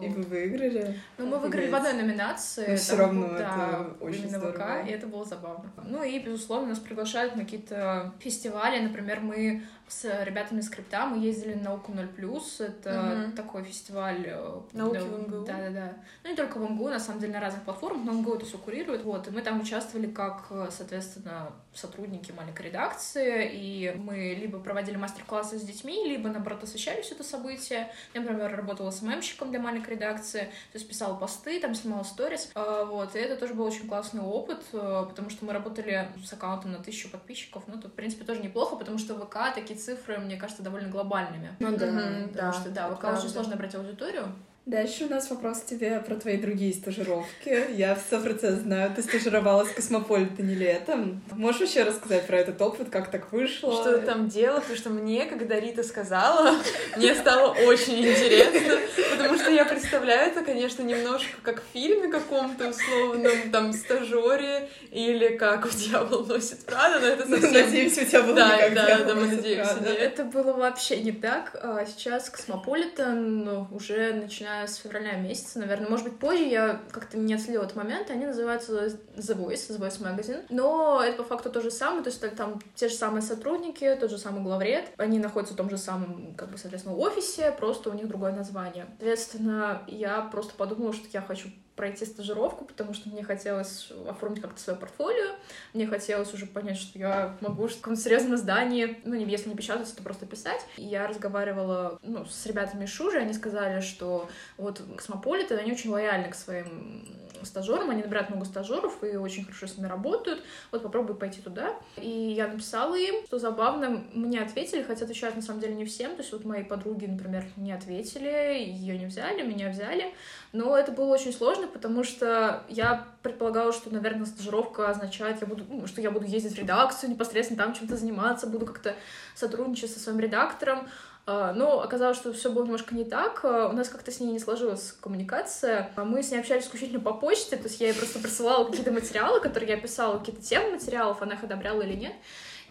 [0.00, 0.98] И вы выиграли?
[1.18, 2.66] Ну, мы выиграли в одной номинации.
[2.66, 4.52] Но все равно это очень здорово.
[4.52, 5.70] ВК, и это было забавно.
[5.84, 8.80] Ну и, безусловно, нас приглашают на какие-то фестивали.
[8.80, 13.36] Например, мы с ребятами скрипта мы ездили на науку 0+, это угу.
[13.36, 14.24] такой фестиваль...
[14.26, 15.44] Э, Науки да, в МГУ?
[15.44, 15.92] Да-да-да.
[16.24, 18.58] Ну, не только в МГУ, на самом деле, на разных платформах, но МГУ это все
[18.58, 19.04] курирует.
[19.04, 25.58] Вот, и мы там участвовали как, соответственно, сотрудники маленькой редакции, и мы либо проводили мастер-классы
[25.58, 27.90] с детьми, либо, наоборот, освещали все это событие.
[28.14, 30.40] Я, например, работала с ММщиком для маленькой редакции,
[30.72, 34.22] то есть писала посты, там снимала сторис, а, вот, и это тоже был очень классный
[34.22, 38.24] опыт, э, потому что мы работали с аккаунтом на тысячу подписчиков, ну, это, в принципе,
[38.24, 41.54] тоже неплохо, потому что ВК такие цифры, мне кажется, довольно глобальными.
[41.58, 42.52] Ну да, потому да.
[42.52, 46.36] что, да, ВК очень сложно брать аудиторию, Дальше у нас вопрос к тебе про твои
[46.36, 47.72] другие стажировки.
[47.74, 51.20] Я все процесс знаю, ты стажировалась в Космополитене летом.
[51.32, 53.72] Можешь вообще рассказать про этот опыт, как так вышло?
[53.72, 54.60] Что ты там делала?
[54.60, 56.54] Потому что мне, когда Рита сказала,
[56.96, 58.78] мне стало очень интересно,
[59.10, 65.36] потому что я представляю это, конечно, немножко как в фильме каком-то условном, там, стажере, или
[65.36, 67.52] как в «Дьявол носит Прада», но это совсем...
[67.52, 69.98] Надеемся, у тебя было да, не да, да, мы надеемся, нет.
[69.98, 71.58] Это было вообще не так.
[71.60, 75.88] А сейчас Космополитен ну, уже начинает начиная с февраля месяца, наверное.
[75.88, 78.10] Может быть, позже я как-то не отследила этот момент.
[78.10, 80.44] Они называются The Voice, The Voice Magazine.
[80.50, 84.10] Но это по факту то же самое, то есть там те же самые сотрудники, тот
[84.10, 84.90] же самый главред.
[84.96, 88.86] Они находятся в том же самом, как бы, соответственно, офисе, просто у них другое название.
[88.98, 94.60] Соответственно, я просто подумала, что я хочу пройти стажировку, потому что мне хотелось оформить как-то
[94.60, 95.34] свое портфолио,
[95.72, 99.96] мне хотелось уже понять, что я могу в каком-то серьезном издании, ну, если не печататься,
[99.96, 100.60] то просто писать.
[100.76, 105.90] И я разговаривала ну, с ребятами из Шужи, они сказали, что вот Космополиты, они очень
[105.90, 107.06] лояльны к своим
[107.46, 110.42] стажерам, они набирают много стажеров и очень хорошо с ними работают.
[110.70, 111.74] Вот попробуй пойти туда.
[111.96, 116.12] И я написала им, что забавно, мне ответили, хотя отвечать на самом деле не всем.
[116.12, 120.14] То есть вот мои подруги, например, не ответили, ее не взяли, меня взяли.
[120.52, 125.64] Но это было очень сложно, потому что я предполагала, что, наверное, стажировка означает, я буду,
[125.66, 128.94] ну, что я буду ездить в редакцию, непосредственно там чем-то заниматься, буду как-то
[129.34, 130.88] сотрудничать со своим редактором.
[131.24, 133.40] А, но оказалось, что все было немножко не так.
[133.44, 135.90] А, у нас как-то с ней не сложилась коммуникация.
[135.96, 138.90] А мы с ней общались исключительно по почте, то есть я ей просто присылала какие-то
[138.90, 142.12] материалы, которые я писала, какие-то темы материалов, она их одобряла или нет.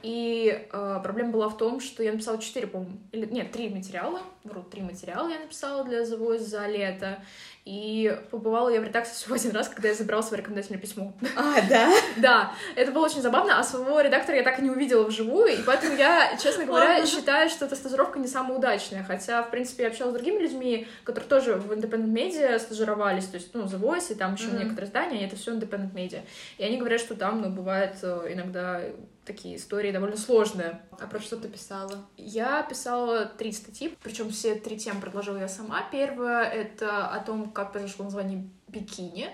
[0.03, 4.21] И э, проблема была в том, что я написала четыре, по-моему, или нет, три материала,
[4.43, 7.19] вру, три материала я написала для The Voice за лето.
[7.63, 11.13] И побывала я в редакции всего один раз, когда я забрала свое рекомендательное письмо.
[11.35, 11.93] А, да?
[12.17, 15.61] Да, это было очень забавно, а своего редактора я так и не увидела вживую, и
[15.61, 19.89] поэтому я, честно говоря, считаю, что эта стажировка не самая удачная, хотя, в принципе, я
[19.89, 24.11] общалась с другими людьми, которые тоже в Independent Media стажировались, то есть, ну, The Voice
[24.11, 24.59] и там еще mm-hmm.
[24.59, 26.21] некоторые здания, это все Independent Media.
[26.57, 28.81] И они говорят, что там, ну, бывает э, иногда
[29.25, 30.81] такие истории довольно сложные.
[30.99, 32.05] А про что ты писала?
[32.17, 35.83] Я писала три статьи, причем все три темы предложила я сама.
[35.91, 39.29] Первая— это о том, как произошло название бикини.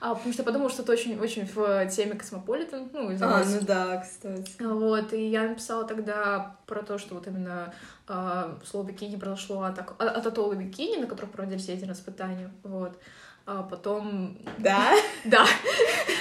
[0.00, 2.90] А, потому что я подумала, что это очень-очень в теме Космополитен.
[2.92, 4.62] Ну, а, ну да, кстати.
[4.62, 7.72] Вот, и я написала тогда про то, что вот именно
[8.06, 12.50] э, слово бикини произошло от, от, атолла бикини, на котором проводились ядерные испытания.
[12.62, 12.98] Вот
[13.46, 14.36] а потом...
[14.58, 14.92] Да?
[15.24, 15.44] Да.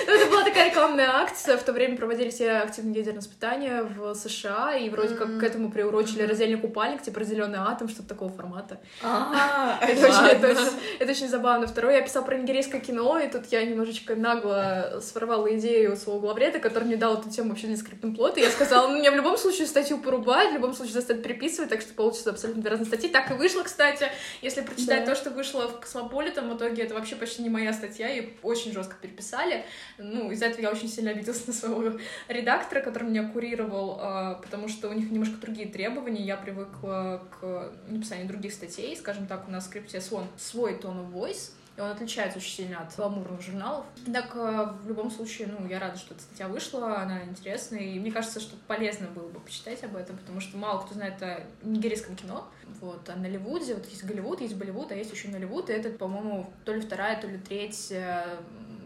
[0.07, 1.57] Ну, это была такая рекламная акция.
[1.57, 5.69] В то время проводили все активные ядерные испытания в США, и вроде как к этому
[5.71, 8.79] приурочили раздельный купальник, типа разделенный атом, что-то такого формата.
[9.03, 9.77] А,
[10.99, 11.67] это очень забавно.
[11.67, 16.59] Второе, я писала про нигерийское кино, и тут я немножечко нагло своровала идею своего главреда,
[16.59, 18.39] который мне дал эту тему вообще для скриптом плота.
[18.39, 21.81] Я сказала, ну, мне в любом случае статью порубят, в любом случае заставят переписывать, так
[21.81, 23.09] что получится абсолютно разные статьи.
[23.09, 24.07] Так и вышло, кстати.
[24.41, 27.73] Если прочитать то, что вышло в Космополитен, в итоге это вообще вообще почти не моя
[27.73, 29.65] статья, и очень жестко переписали.
[29.97, 31.97] Ну, из-за этого я очень сильно обиделась на своего
[32.27, 36.23] редактора, который меня курировал, а, потому что у них немножко другие требования.
[36.23, 38.95] Я привыкла к написанию других статей.
[38.95, 42.51] Скажем так, у нас в скрипте свой, свой tone of voice, и он отличается очень
[42.51, 43.85] сильно от гламурных журналов.
[44.11, 47.99] Так, э, в любом случае, ну, я рада, что эта статья вышла, она интересная, и
[47.99, 51.43] мне кажется, что полезно было бы почитать об этом, потому что мало кто знает о
[51.63, 52.47] нигерийском кино,
[52.79, 55.89] вот, а на Ливуде, вот есть Голливуд, есть Болливуд, а есть еще Ливуд, и это,
[55.89, 58.25] по-моему, то ли вторая, то ли третья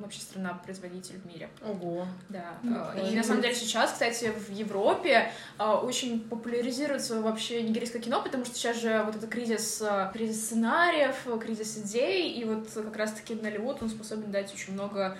[0.02, 1.50] вообще страна-производитель в мире.
[1.62, 2.06] Ого.
[2.30, 2.58] Да.
[2.64, 8.22] Ну, и на самом деле сейчас, кстати, в Европе а, очень популяризируется вообще нигерийское кино,
[8.22, 12.96] потому что сейчас же вот это кризис, а, кризис сценариев, кризис идей, и вот как
[12.98, 15.18] раз-таки Голливуд, он способен дать очень много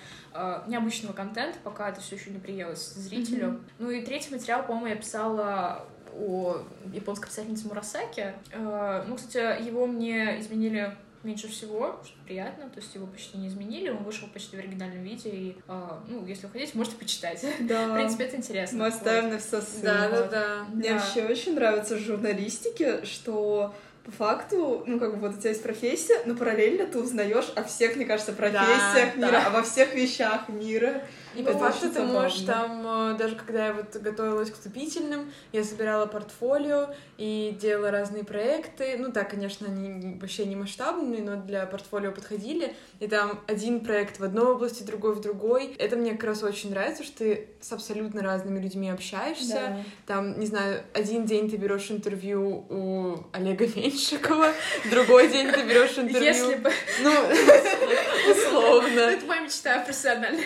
[0.68, 3.48] необычного контента, пока это все еще не приелось зрителю.
[3.48, 3.62] Mm-hmm.
[3.80, 6.58] Ну и третий материал, по-моему, я писала о
[6.94, 8.34] японской писательнице Мурасаки.
[8.54, 13.90] Ну, кстати, его мне изменили меньше всего, что приятно, то есть его почти не изменили,
[13.90, 17.46] он вышел почти в оригинальном виде, и, э, ну, если вы хотите, можете почитать.
[17.60, 17.90] Да.
[17.90, 18.80] В принципе, это интересно.
[18.80, 19.34] Мы оставим вот.
[19.34, 19.86] на все ссылки.
[19.86, 20.66] Да, да, да.
[20.74, 20.96] Мне да.
[20.96, 23.74] вообще очень нравится в журналистике, что
[24.10, 27.64] по факту, ну, как бы вот у тебя есть профессия, но параллельно ты узнаешь о
[27.64, 29.48] всех, мне кажется, профессиях да, мира, да.
[29.48, 31.04] обо всех вещах мира.
[31.36, 35.64] И по факту ты можешь там, э, даже когда я вот готовилась к вступительным, я
[35.64, 38.96] собирала портфолио и делала разные проекты.
[38.98, 42.74] Ну, так, конечно, они вообще не масштабные, но для портфолио подходили.
[43.00, 45.76] И там один проект в одной области, другой в другой.
[45.78, 49.54] Это мне как раз очень нравится, что ты с абсолютно разными людьми общаешься.
[49.54, 49.84] Да.
[50.08, 53.66] Там, не знаю, один день ты берешь интервью у Олега
[54.00, 54.54] Меньшикова,
[54.90, 56.22] другой день ты берешь интервью...
[56.22, 56.72] Если бы...
[57.02, 57.12] Ну,
[58.32, 59.00] условно.
[59.00, 60.46] Это моя мечта профессиональная.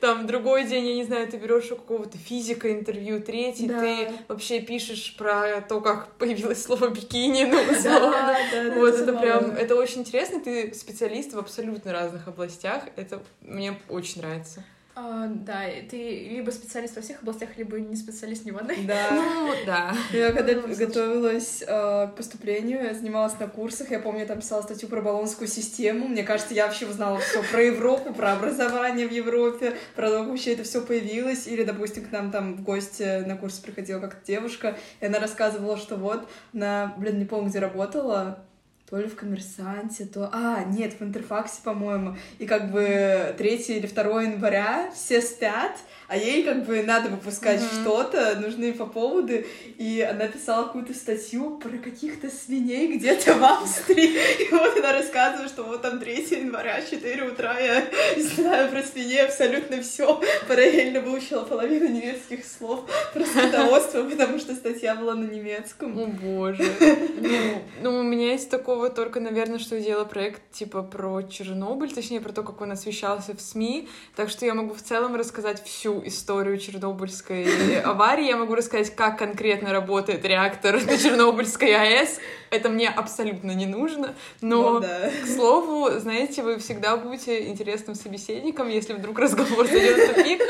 [0.00, 3.80] Там другой день, я не знаю, ты берешь у какого-то физика интервью, третий да.
[3.80, 8.10] ты вообще пишешь про то, как появилось слово бикини, ну, условно.
[8.10, 13.22] Да, да, вот это прям, это очень интересно, ты специалист в абсолютно разных областях, это
[13.40, 14.62] мне очень нравится.
[14.94, 18.76] А, да, ты либо специалист во всех областях, либо не специалист ни в одной.
[18.86, 19.08] Да.
[19.42, 19.94] Ну, да.
[20.12, 24.62] Я когда готовилась э, к поступлению, я занималась на курсах, я помню, я там писала
[24.62, 26.06] статью про баллонскую систему.
[26.06, 30.28] Мне кажется, я вообще узнала все про Европу, про образование в Европе, про то, как
[30.28, 31.46] вообще это все появилось.
[31.46, 35.76] Или, допустим, к нам там в гости на курс приходила как-то девушка, и она рассказывала,
[35.76, 38.44] что вот на, блин, не помню, где работала,
[38.92, 40.28] то ли в «Коммерсанте», то...
[40.34, 42.14] А, нет, в «Интерфаксе», по-моему.
[42.38, 45.78] И как бы 3 или 2 января все спят,
[46.08, 47.80] а ей как бы надо выпускать mm-hmm.
[47.80, 49.32] что-то, нужны по поводу,
[49.78, 54.12] и она писала какую-то статью про каких-то свиней где-то в Австрии,
[54.46, 57.86] и вот она рассказывает, что вот там 3 января, 4 утра, я
[58.18, 64.94] знаю про свиней абсолютно все, параллельно выучила половину немецких слов про скотоводство, потому что статья
[64.96, 65.98] была на немецком.
[65.98, 66.62] О боже.
[67.22, 71.92] Ну, ну, у меня есть такого только, наверное, что я делала проект типа про Чернобыль,
[71.92, 75.62] точнее, про то, как он освещался в СМИ, так что я могу в целом рассказать
[75.64, 78.26] всю историю Чернобыльской аварии.
[78.26, 82.20] Я могу рассказать, как конкретно работает реактор на Чернобыльской АЭС.
[82.50, 84.14] Это мне абсолютно не нужно.
[84.40, 85.10] Но, ну, да.
[85.22, 90.42] к слову, знаете, вы всегда будете интересным собеседником, если вдруг разговор зайдет в тупик.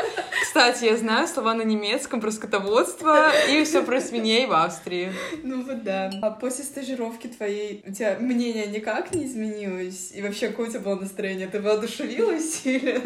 [0.43, 5.13] Кстати, я знаю слова на немецком про скотоводство и все про свиней в Австрии.
[5.43, 6.11] Ну вот да.
[6.21, 10.13] А после стажировки твоей у тебя мнение никак не изменилось?
[10.13, 11.49] И вообще, какое у тебя было настроение?
[11.49, 13.03] Ты воодушевилась или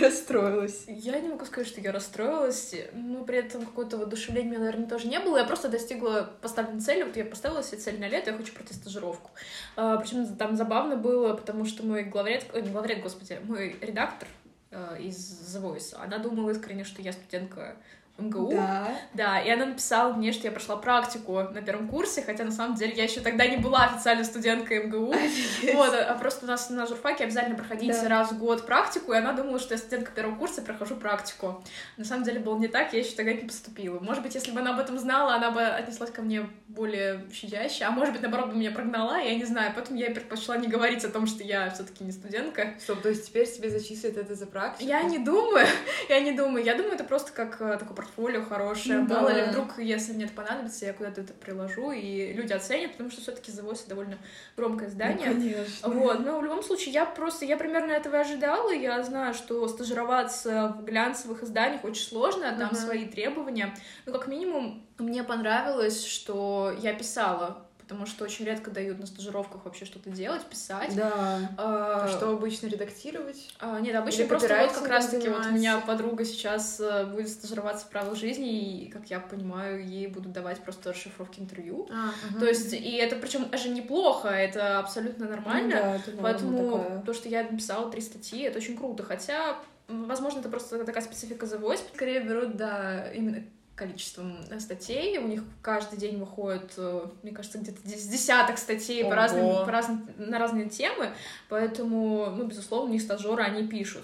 [0.00, 0.84] расстроилась?
[0.86, 5.08] Я не могу сказать, что я расстроилась, но при этом какое-то воодушевление у наверное, тоже
[5.08, 5.38] не было.
[5.38, 7.02] Я просто достигла поставленной цели.
[7.02, 9.30] Вот я поставила себе цель на лето, я хочу пройти стажировку.
[9.76, 14.28] А, причем там забавно было, потому что мой главред, ой, не главред, господи, мой редактор
[14.70, 17.76] э, из The Voice, она думала искренне, что я студентка
[18.18, 18.50] МГУ.
[18.52, 18.88] Да.
[19.14, 22.74] Да, и она написала мне, что я прошла практику на первом курсе, хотя на самом
[22.74, 25.12] деле я еще тогда не была официально студенткой МГУ.
[25.12, 25.74] Офигеть.
[25.74, 28.08] Вот, а просто у нас на журфаке обязательно проходить Да.
[28.08, 31.62] раз в год практику, и она думала, что я студентка первого курса, прохожу практику.
[31.96, 33.98] На самом деле было не так, я еще тогда не поступила.
[34.00, 37.84] Может быть, если бы она об этом знала, она бы отнеслась ко мне более щадяще,
[37.84, 39.72] а может быть, наоборот, бы меня прогнала, я не знаю.
[39.74, 42.74] Поэтому я предпочла не говорить о том, что я все таки не студентка.
[42.78, 44.88] Стоп, то есть теперь тебе зачислят это за практику?
[44.88, 45.66] Я не думаю,
[46.08, 46.64] я не думаю.
[46.64, 49.00] Я думаю, это просто как э, такое портфолио хорошее.
[49.00, 49.36] Ну Мало да.
[49.44, 53.20] ли, вдруг, если мне это понадобится, я куда-то это приложу, и люди оценят, потому что
[53.20, 54.18] все-таки The Voice довольно
[54.56, 55.26] громкое Ну, здание.
[55.32, 55.88] конечно.
[55.88, 59.66] Вот, но в любом случае, я просто, я примерно этого и ожидала, я знаю, что
[59.68, 62.76] стажироваться в глянцевых изданиях очень сложно, там Мгм.
[62.76, 63.74] свои требования,
[64.06, 69.64] но как минимум мне понравилось, что я писала, потому что очень редко дают на стажировках
[69.64, 70.96] вообще что-то делать, писать.
[70.96, 71.38] Да.
[71.56, 73.48] А, А что обычно редактировать?
[73.60, 77.28] а, нет, обычно Или просто вот как раз-таки вот у меня подруга сейчас э, будет
[77.28, 81.88] стажироваться в правилах жизни, и, как я понимаю, ей будут давать просто расшифровки интервью.
[81.92, 86.00] А, То есть, и это причем даже неплохо, это абсолютно нормально.
[86.06, 87.02] Ну да, Поэтому такая.
[87.02, 89.04] то, что я написала три статьи, это очень круто.
[89.04, 91.82] Хотя, возможно, это просто такая специфика The Voice.
[91.94, 93.44] Скорее берут, да, именно
[93.76, 95.18] количеством э, статей.
[95.18, 99.70] У них каждый день выходит, э, мне кажется, где-то дес- десяток статей по разным, по
[99.70, 101.10] разным, на разные темы.
[101.48, 104.02] Поэтому, ну, безусловно, у них стажеры, они пишут.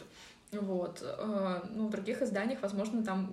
[0.53, 0.99] Вот.
[1.03, 3.33] Э, Ну, в других изданиях, возможно, там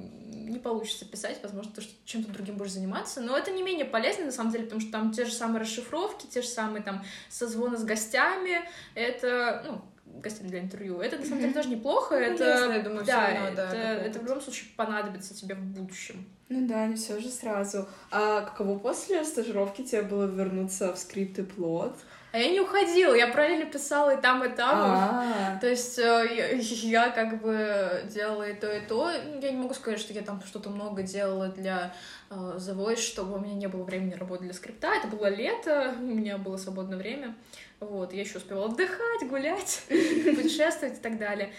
[0.50, 3.22] не получится писать, возможно, ты чем-то другим будешь заниматься.
[3.22, 6.26] Но это не менее полезно, на самом деле, потому что там те же самые расшифровки,
[6.26, 8.62] те же самые там созвоны с гостями.
[8.96, 9.82] Это, ну,
[10.16, 11.00] гостями для интервью.
[11.00, 12.16] Это, на самом деле, тоже неплохо.
[12.16, 15.56] Ну, это, полезно, я думаю, да, равно, да, это, это в любом случае понадобится тебе
[15.56, 16.26] в будущем.
[16.50, 17.88] Ну да, не все же сразу.
[18.12, 21.96] А каково после стажировки тебе было вернуться в скрипт и плод?
[22.32, 24.78] А я не уходила, я параллельно писала и там, и там.
[24.78, 26.50] А, То есть э, я,
[27.06, 29.10] я как бы делала и то, и то.
[29.42, 31.94] Я не могу сказать, что я там что-то много делала для
[32.30, 34.90] э, The Voice, чтобы у меня не было времени работать для скрипта.
[34.90, 37.36] Это было лето, у меня было свободное время.
[37.80, 41.54] Вот, я еще успевала отдыхать, гулять, путешествовать и так далее.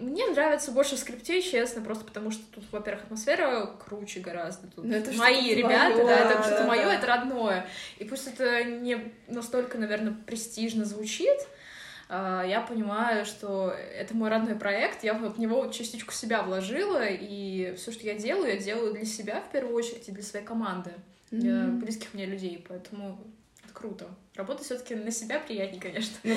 [0.00, 4.68] Мне нравится больше в скрипте, честно, просто потому что тут, во-первых, атмосфера круче гораздо.
[4.68, 6.94] Тут Ну, это мои ребята, твоё, да, это да, что-то да, мое, да.
[6.94, 7.66] это родное.
[7.98, 11.38] И пусть это не настолько, наверное, престижно звучит,
[12.08, 17.74] а, я понимаю, что это мой родной проект, я в него частичку себя вложила, и
[17.76, 20.92] все, что я делаю, я делаю для себя в первую очередь и для своей команды,
[21.30, 21.80] для Мгм.
[21.80, 23.43] близких мне людей, поэтому это
[23.84, 24.06] круто.
[24.34, 26.16] Работать все-таки на себя приятнее, конечно.
[26.24, 26.34] ну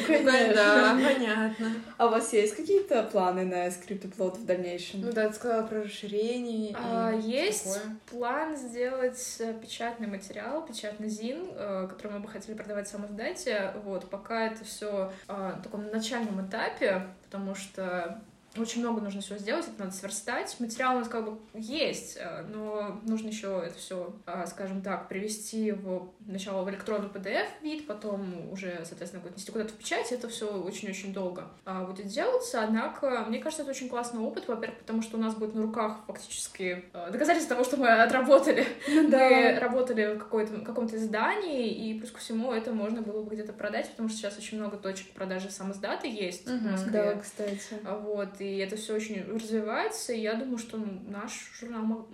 [0.53, 1.09] Да, конечно.
[1.13, 1.71] понятно.
[1.97, 5.01] А у вас есть какие-то планы на скрипт и плод в дальнейшем?
[5.01, 6.75] Ну да, ты сказала про расширение.
[6.77, 7.97] А, есть такое.
[8.11, 13.71] план сделать э, печатный материал, печатный зин, э, который мы бы хотели продавать издате.
[13.83, 18.21] Вот, пока это все на таком начальном этапе, потому что
[18.61, 20.55] очень много нужно всего сделать, это надо сверстать.
[20.59, 24.13] Материал у нас как бы есть, э, но нужно еще это все,
[24.47, 29.73] скажем так, привести в сначала в электронный PDF вид, потом уже, соответственно, будет нести куда-то
[29.73, 30.11] в печать.
[30.11, 32.63] Это все очень-очень долго а, будет делаться.
[32.63, 35.97] Однако, мне кажется, это очень классный опыт, во-первых, потому что у нас будет на руках
[36.07, 41.97] фактически э, доказательство того, что мы отработали Ну мы работали в какой-то, каком-то издании, и
[41.99, 45.11] плюс ко всему это можно было бы где-то продать, потому что сейчас очень много точек
[45.11, 46.57] продажи сам издата есть Мгм.
[46.59, 46.91] в Москве.
[46.91, 47.79] Да, кстати.
[47.83, 52.07] Вот, и это все очень развивается, и я думаю, что наш журнал мог-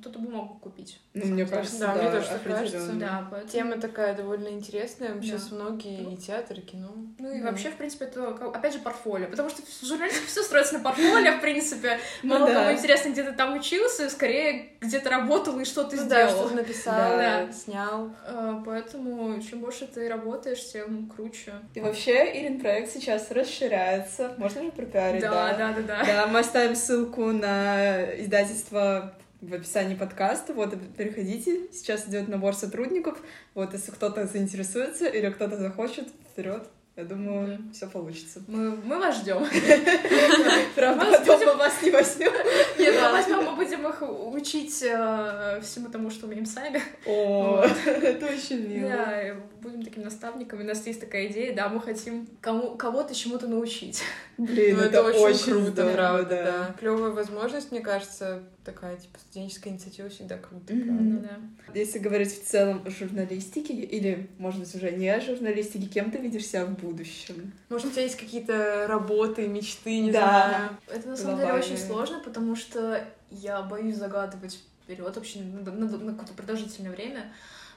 [0.00, 1.00] кто-то бы мог бы купить.
[1.14, 2.92] Ну, мне кажется, Да, да, мне тоже так кажется.
[2.92, 3.52] Да, поэтому...
[3.52, 5.14] Тема такая довольно интересная.
[5.14, 5.22] Да.
[5.22, 6.92] Сейчас многие и театр, и кино.
[7.18, 7.44] Ну и Ну.
[7.46, 9.28] вообще, в принципе, это, опять же, портфолио.
[9.28, 11.98] Потому что в журналистике все строится на портфолио, в принципе.
[12.22, 12.54] Ну Мало да.
[12.64, 16.46] кому интересно, где ты там учился, скорее где-то работал и что ты Ну да, сделал.
[16.46, 17.52] что написал, Да.
[17.52, 18.10] снял.
[18.26, 21.54] А, Поэтому чем больше ты работаешь, тем круче.
[21.74, 24.34] И вообще, Ирин проект сейчас расширяется.
[24.38, 25.56] Можно же пропиарить, Да, да?
[25.58, 26.04] да, да, да.
[26.04, 30.52] Да, мы оставим ссылку на издательство в описании подкаста.
[30.52, 31.68] Вот, переходите.
[31.72, 33.18] Сейчас идет набор сотрудников.
[33.54, 36.68] Вот, если кто-то заинтересуется или кто-то захочет, вперед.
[36.94, 38.42] Я думаю, все получится.
[38.48, 39.38] Мы, мы вас ждем.
[40.74, 42.32] Правда, потом мы вас не возьмем.
[42.78, 46.82] Нет, мы возьмем, мы будем их учить э, всему тому, что умеем сами.
[47.06, 49.40] О, это очень мило.
[49.62, 50.62] Будем такими наставниками.
[50.62, 54.02] У нас есть такая идея, да, мы хотим кому, кого-то чему-то научить.
[54.36, 56.44] Блин, Ну, это, очень круто, здорово, правда, да.
[56.68, 56.74] да.
[56.78, 60.92] Клевая возможность, мне кажется, такая, типа, студенческая инициатива всегда круто, правда.
[61.02, 61.38] Ну да.
[61.78, 66.18] Если говорить в целом о журналистике, или, может быть, уже не о журналистике, кем ты
[66.18, 67.52] видишь себя в будущем?
[67.68, 70.18] Может, у тебя есть какие-то работы, мечты, не Да.
[70.48, 70.70] знаю.
[70.98, 71.74] Это на самом деле Глобальные.
[71.74, 77.32] очень сложно, потому что я боюсь загадывать вперед вообще на, на- на какое-то продолжительное время.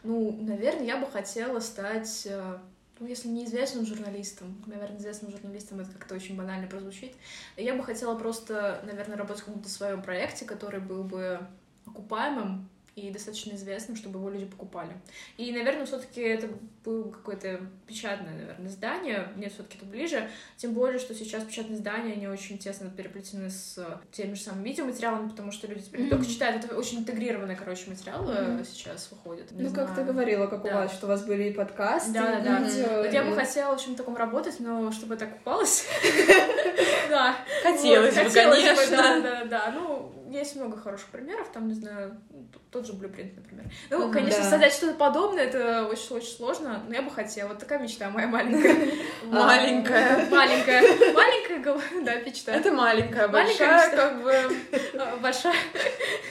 [0.06, 2.58] Ну, наверное, я бы хотела стать, э,
[2.99, 7.16] ну, если не известным журналистом, наверное, известным журналистом это как-то очень банально прозвучит.
[7.58, 11.39] Я бы хотела просто, наверное, работать в каком-то своем проекте, который был бы
[11.88, 14.93] окупаемым и достаточно известным, чтобы его люди покупали.
[15.36, 16.48] И, наверное, все-таки это
[16.86, 19.28] было какое-то печатное, наверное, издание.
[19.36, 20.30] Мне все-таки это ближе.
[20.56, 23.78] Тем более, что сейчас печатные издания, они очень тесно переплетены с
[24.14, 27.89] теми же самыми видеоматериалами, потому что люди теперь не только читают, это очень интегрированные, короче,
[27.89, 28.66] материалы Мгм.
[28.66, 29.52] сейчас выходят.
[29.52, 30.08] Не ну, как ты знаю.
[30.14, 30.76] говорила, как у Да.
[30.76, 32.64] вас, что у вас были и подкасты, Да, и да, да.
[32.64, 33.04] видео.
[33.04, 35.86] Вот я бы и- хотела в общем таком работать, но чтобы это окупалось.
[37.10, 37.36] Да.
[37.64, 38.98] Хотелось Вот, бы, хотелось бы, конечно.
[38.98, 39.72] Да, да, да.
[39.76, 42.18] Ну, есть много хороших примеров, там, не знаю,
[42.72, 43.66] тот же Blueprint, например.
[43.90, 44.50] Ну, конечно, да.
[44.50, 47.50] создать что-то подобное, это очень-очень сложно, но я бы хотела.
[47.50, 48.76] Вот такая мечта моя маленькая.
[49.26, 50.30] Маленькая.
[50.30, 50.82] Маленькая.
[51.14, 52.54] Маленькая, гол- да, мечта.
[52.54, 54.34] Это маленькая, Маленькая большая, как бы...
[55.00, 55.56] А, Большая.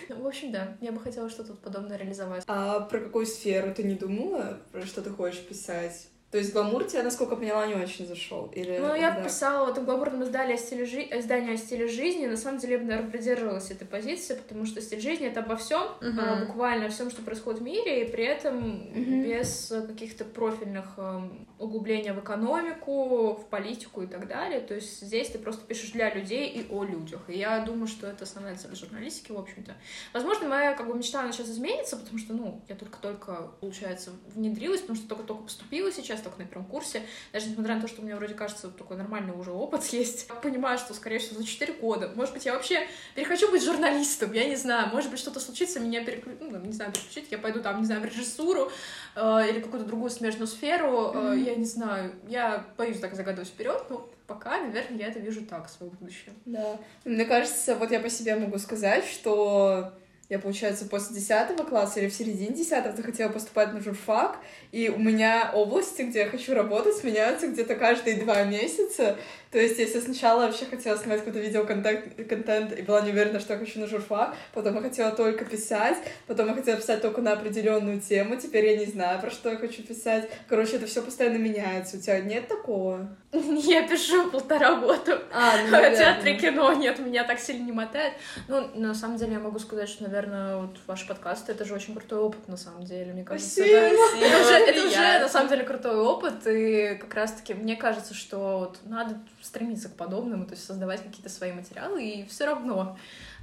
[0.08, 2.44] В общем, да, я бы хотела что-то подобное реализовать.
[2.46, 6.08] А про какую сферу ты не думала, про что ты хочешь писать?
[6.34, 8.50] То есть гламур тебе, насколько я поняла, не очень зашел.
[8.56, 9.22] Или Ну, я да?
[9.22, 11.02] писала в этом гламурном издании о стиле жи...
[11.12, 12.26] издании о стиле жизни.
[12.26, 15.54] На самом деле, я бы, наверное, придерживалась этой позиции, потому что стиль жизни— это обо
[15.54, 16.46] всем, Мгм.
[16.48, 19.22] буквально о всем, что происходит в мире, и при этом Мгм.
[19.22, 24.58] без э, каких-то профильных эм, углубления в экономику, в политику и так далее.
[24.58, 27.20] То есть здесь ты просто пишешь для людей и о людях.
[27.28, 29.72] И я думаю, что это основная цель журналистики, в общем-то.
[30.12, 34.80] Возможно, моя как бы мечта, она сейчас изменится, потому что, ну, я только-только, получается, внедрилась,
[34.80, 37.02] потому что только-только поступила сейчас, только на первом курсе.
[37.32, 40.26] Даже несмотря на то, что у меня вроде кажется такой нормальный уже опыт есть.
[40.28, 44.32] Я понимаю, что, скорее всего, за 4 года, может быть, я вообще перехочу быть журналистом,
[44.32, 47.62] я не знаю, может быть, что-то случится, меня переключить, ну, не знаю, переключить, я пойду
[47.62, 48.70] там, не знаю, в режиссуру
[49.14, 53.84] э, или какую-то другую смежную сферу, э, я не знаю, я боюсь так загадывать вперед,
[53.90, 56.34] но пока, наверное, я это вижу так, свое будущее.
[56.44, 56.78] Да.
[57.04, 59.92] Мне кажется, вот я по себе могу сказать, что
[60.28, 64.38] я, получается, после 10 класса или в середине 10 захотела поступать на журфак,
[64.72, 69.16] и у меня области, где я хочу работать, меняются где-то каждые два месяца.
[69.50, 73.52] То есть, если сначала вообще хотела снимать какой-то видеоконтент контент, и была не уверена, что
[73.52, 77.32] я хочу на журфак, потом я хотела только писать, потом я хотела писать только на
[77.34, 80.28] определенную тему, теперь я не знаю, про что я хочу писать.
[80.48, 81.98] Короче, это все постоянно меняется.
[81.98, 83.16] У тебя нет такого?
[83.64, 85.22] Я пишу полтора года.
[85.32, 85.96] А, ну, В наверное.
[85.98, 88.14] театре кино нет, меня так сильно не мотает.
[88.46, 91.94] Ну, на самом деле, я могу сказать, что, наверное, вот ваш подкаст— это же очень
[91.94, 93.50] крутой опыт, на самом деле, мне кажется.
[93.50, 93.76] Спасибо.
[93.76, 98.14] Это, это уже, это уже, на самом деле, крутой опыт, и как раз-таки мне кажется,
[98.14, 102.96] что вот надо стремиться к подобному, то есть создавать какие-то свои материалы, и все равно.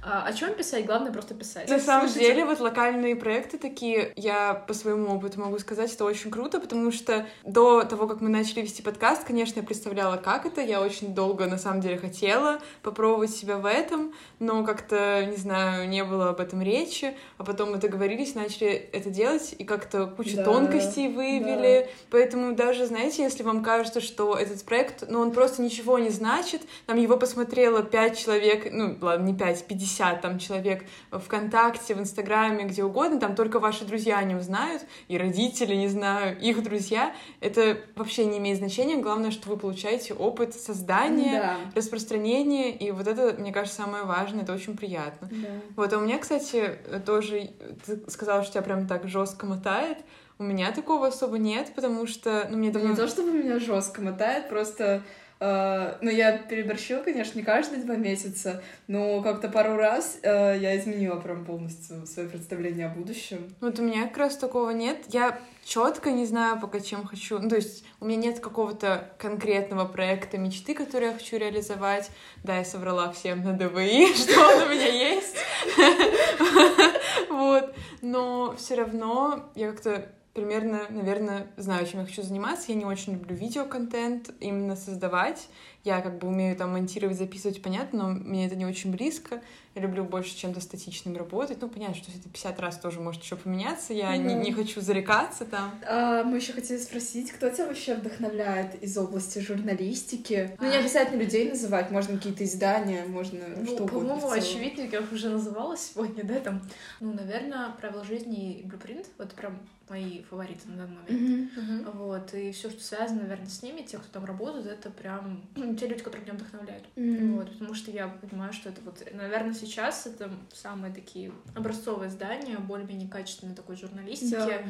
[0.04, 0.84] А, о чем писать?
[0.84, 1.68] Главное просто писать.
[1.68, 6.04] На самом Слушайте, деле, вот локальные проекты такие, я по своему опыту могу сказать, это
[6.04, 10.44] очень круто, потому что до того, как мы начали вести подкаст, конечно, я представляла, как
[10.44, 15.36] это, я очень долго, на самом деле, хотела попробовать себя в этом, но как-то, не
[15.36, 20.06] знаю, не было об этом речи, а потом мы договорились, начали это делать, и как-то
[20.06, 25.30] кучу Да, тонкостей выявили, поэтому даже, знаете, если вам кажется, что этот проект, ну, он
[25.30, 29.91] просто ничего не значит, там его посмотрело пять человек, ну, ладно, не пять, 50
[30.22, 35.74] там человек ВКонтакте, в Инстаграме, где угодно, там только ваши друзья не узнают, и родители,
[35.74, 41.40] не знаю, их друзья, это вообще не имеет значения, главное, что вы получаете опыт создания,
[41.40, 41.56] Да.
[41.74, 45.28] распространения, и вот это, мне кажется, самое важное, это очень приятно.
[45.30, 45.48] Да.
[45.76, 47.50] Вот, а у меня, кстати, тоже,
[47.86, 49.98] ты сказала, что тебя прям так жестко мотает,
[50.38, 52.90] у меня такого особо нет, потому что, ну, мне Да давно...
[52.90, 55.02] не то, чтобы меня жестко мотает, просто...
[55.42, 60.78] э, ну, я переборщила, конечно, не каждые два месяца, но как-то пару раз э, я
[60.78, 63.52] изменила прям полностью свое представление о будущем.
[63.60, 64.98] Вот у меня как раз такого нет.
[65.08, 67.40] Я четко не знаю пока чем хочу.
[67.40, 72.10] Ну, то есть у меня нет какого-то конкретного проекта мечты, который я хочу реализовать.
[72.44, 75.36] Да, я соврала всем на ДВИ, что он у меня есть.
[77.28, 77.74] Вот.
[78.02, 82.72] Но все равно я как-то примерно, наверное, знаю, чем я хочу заниматься.
[82.72, 85.48] Я не очень люблю видеоконтент, именно создавать.
[85.84, 89.42] Я как бы умею там монтировать, записывать, понятно, но мне это не очень близко.
[89.74, 91.58] Я люблю больше чем-то статичным работать.
[91.60, 93.92] Ну, понятно, что это 50 раз тоже может еще поменяться.
[93.92, 94.42] Я не, Мгм.
[94.42, 95.72] не хочу зарекаться там.
[95.88, 100.56] А, мы еще хотели спросить, кто тебя вообще вдохновляет из области журналистики?
[100.60, 104.10] Ну, не обязательно людей называть, можно какие-то издания, можно Ну, что угодно.
[104.16, 106.62] по-моему, очевидно, как уже называла сегодня, да, там,
[107.00, 109.58] ну, наверное, правила жизни и Blueprint, вот прям
[109.88, 111.50] мои фавориты на данный момент.
[111.94, 115.42] Вот, и все, что связано, наверное, с ними, те, кто там работают, это прям
[115.76, 116.84] те люди, которые меня вдохновляют.
[116.96, 122.58] Вот, потому что я понимаю, что это вот, наверное, сейчас это самые такие образцовые здания,
[122.58, 124.34] более-менее качественной такой журналистики.
[124.34, 124.62] Да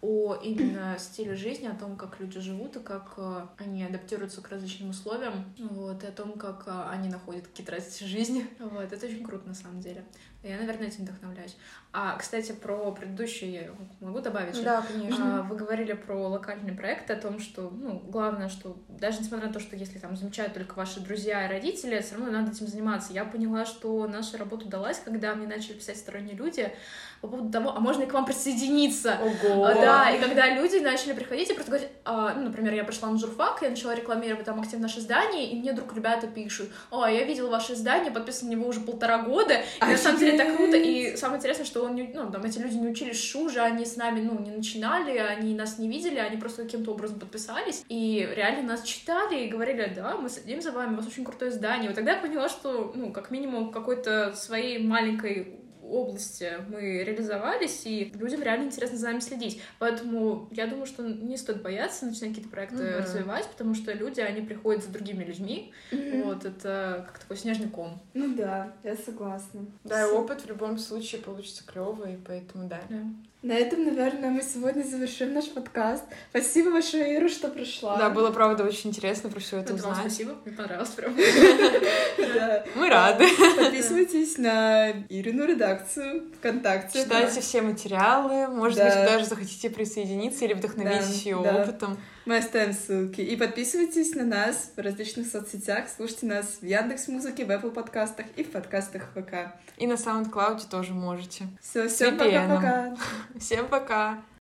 [0.00, 4.48] о именно стиле жизни, о том, как люди живут и как э, они адаптируются к
[4.48, 8.46] различным условиям, вот, и о том, как э, они находят какие-то разности жизни.
[8.60, 10.04] Вот, это очень круто на самом деле.
[10.44, 11.56] Я, наверное, этим вдохновляюсь.
[11.92, 13.70] А, кстати, про предыдущий я
[14.00, 14.62] могу добавить?
[14.62, 15.40] Да, конечно.
[15.40, 19.52] А, вы говорили про локальный проект, о том, что, ну, главное, что даже несмотря на
[19.52, 23.12] то, что если там замечают только ваши друзья и родители, все равно надо этим заниматься.
[23.12, 26.72] Я поняла, что наша работа удалась, когда мне начали писать сторонние люди
[27.20, 29.18] по поводу того, а можно ли к вам присоединиться?
[29.20, 29.64] Ого!
[29.64, 33.10] А, да, и когда люди начали приходить и просто говорить, а, ну, например, я пришла
[33.10, 37.06] на журфак, я начала рекламировать там активно наше здание, и мне вдруг ребята пишут, о,
[37.06, 40.56] я видела ваше издание, подписан на него уже полтора года, и на самом деле это
[40.56, 43.84] круто, и самое интересное, что он не, ну, там, эти люди не учились шуже, они
[43.84, 48.28] с нами, ну, не начинали, они нас не видели, они просто каким-то образом подписались, и
[48.34, 51.88] реально нас читали и говорили, да, мы следим за вами, у вас очень крутое издание.
[51.88, 55.58] Вот тогда я поняла, что, ну, как минимум, какой-то своей маленькой
[55.88, 59.60] области мы реализовались, и людям реально интересно за нами следить.
[59.78, 62.98] Поэтому я думаю, что не стоит бояться начинать какие-то проекты mm-hmm.
[62.98, 65.72] развивать, потому что люди, они приходят за другими людьми.
[65.90, 66.24] Mm-hmm.
[66.24, 68.00] Вот, это как такой снежный ком.
[68.14, 69.66] Ну да, я согласна.
[69.84, 72.80] Да, и опыт в любом случае получится клевый, поэтому да.
[72.88, 73.02] да.
[73.40, 76.02] На этом, наверное, мы сегодня завершим наш подкаст.
[76.30, 77.96] Спасибо большое, Ира, что пришла.
[77.96, 79.96] Да, было, правда, очень интересно про все это узнать.
[80.00, 81.14] Спасибо, мне понравилось прям.
[82.74, 83.26] Мы рады.
[83.56, 87.04] Подписывайтесь на Ирину редакцию ВКонтакте.
[87.04, 91.96] Читайте все материалы, может быть, даже захотите присоединиться или вдохновитесь ее опытом.
[92.28, 93.22] Мы оставим ссылки.
[93.22, 95.86] И подписывайтесь на нас в различных соцсетях.
[95.88, 99.54] Слушайте нас в Яндекс Музыке, в Apple подкастах и в подкастах ВК.
[99.78, 101.46] И на SoundCloud тоже можете.
[101.62, 102.94] Все, всем пока-пока.
[103.38, 104.18] Всем пока.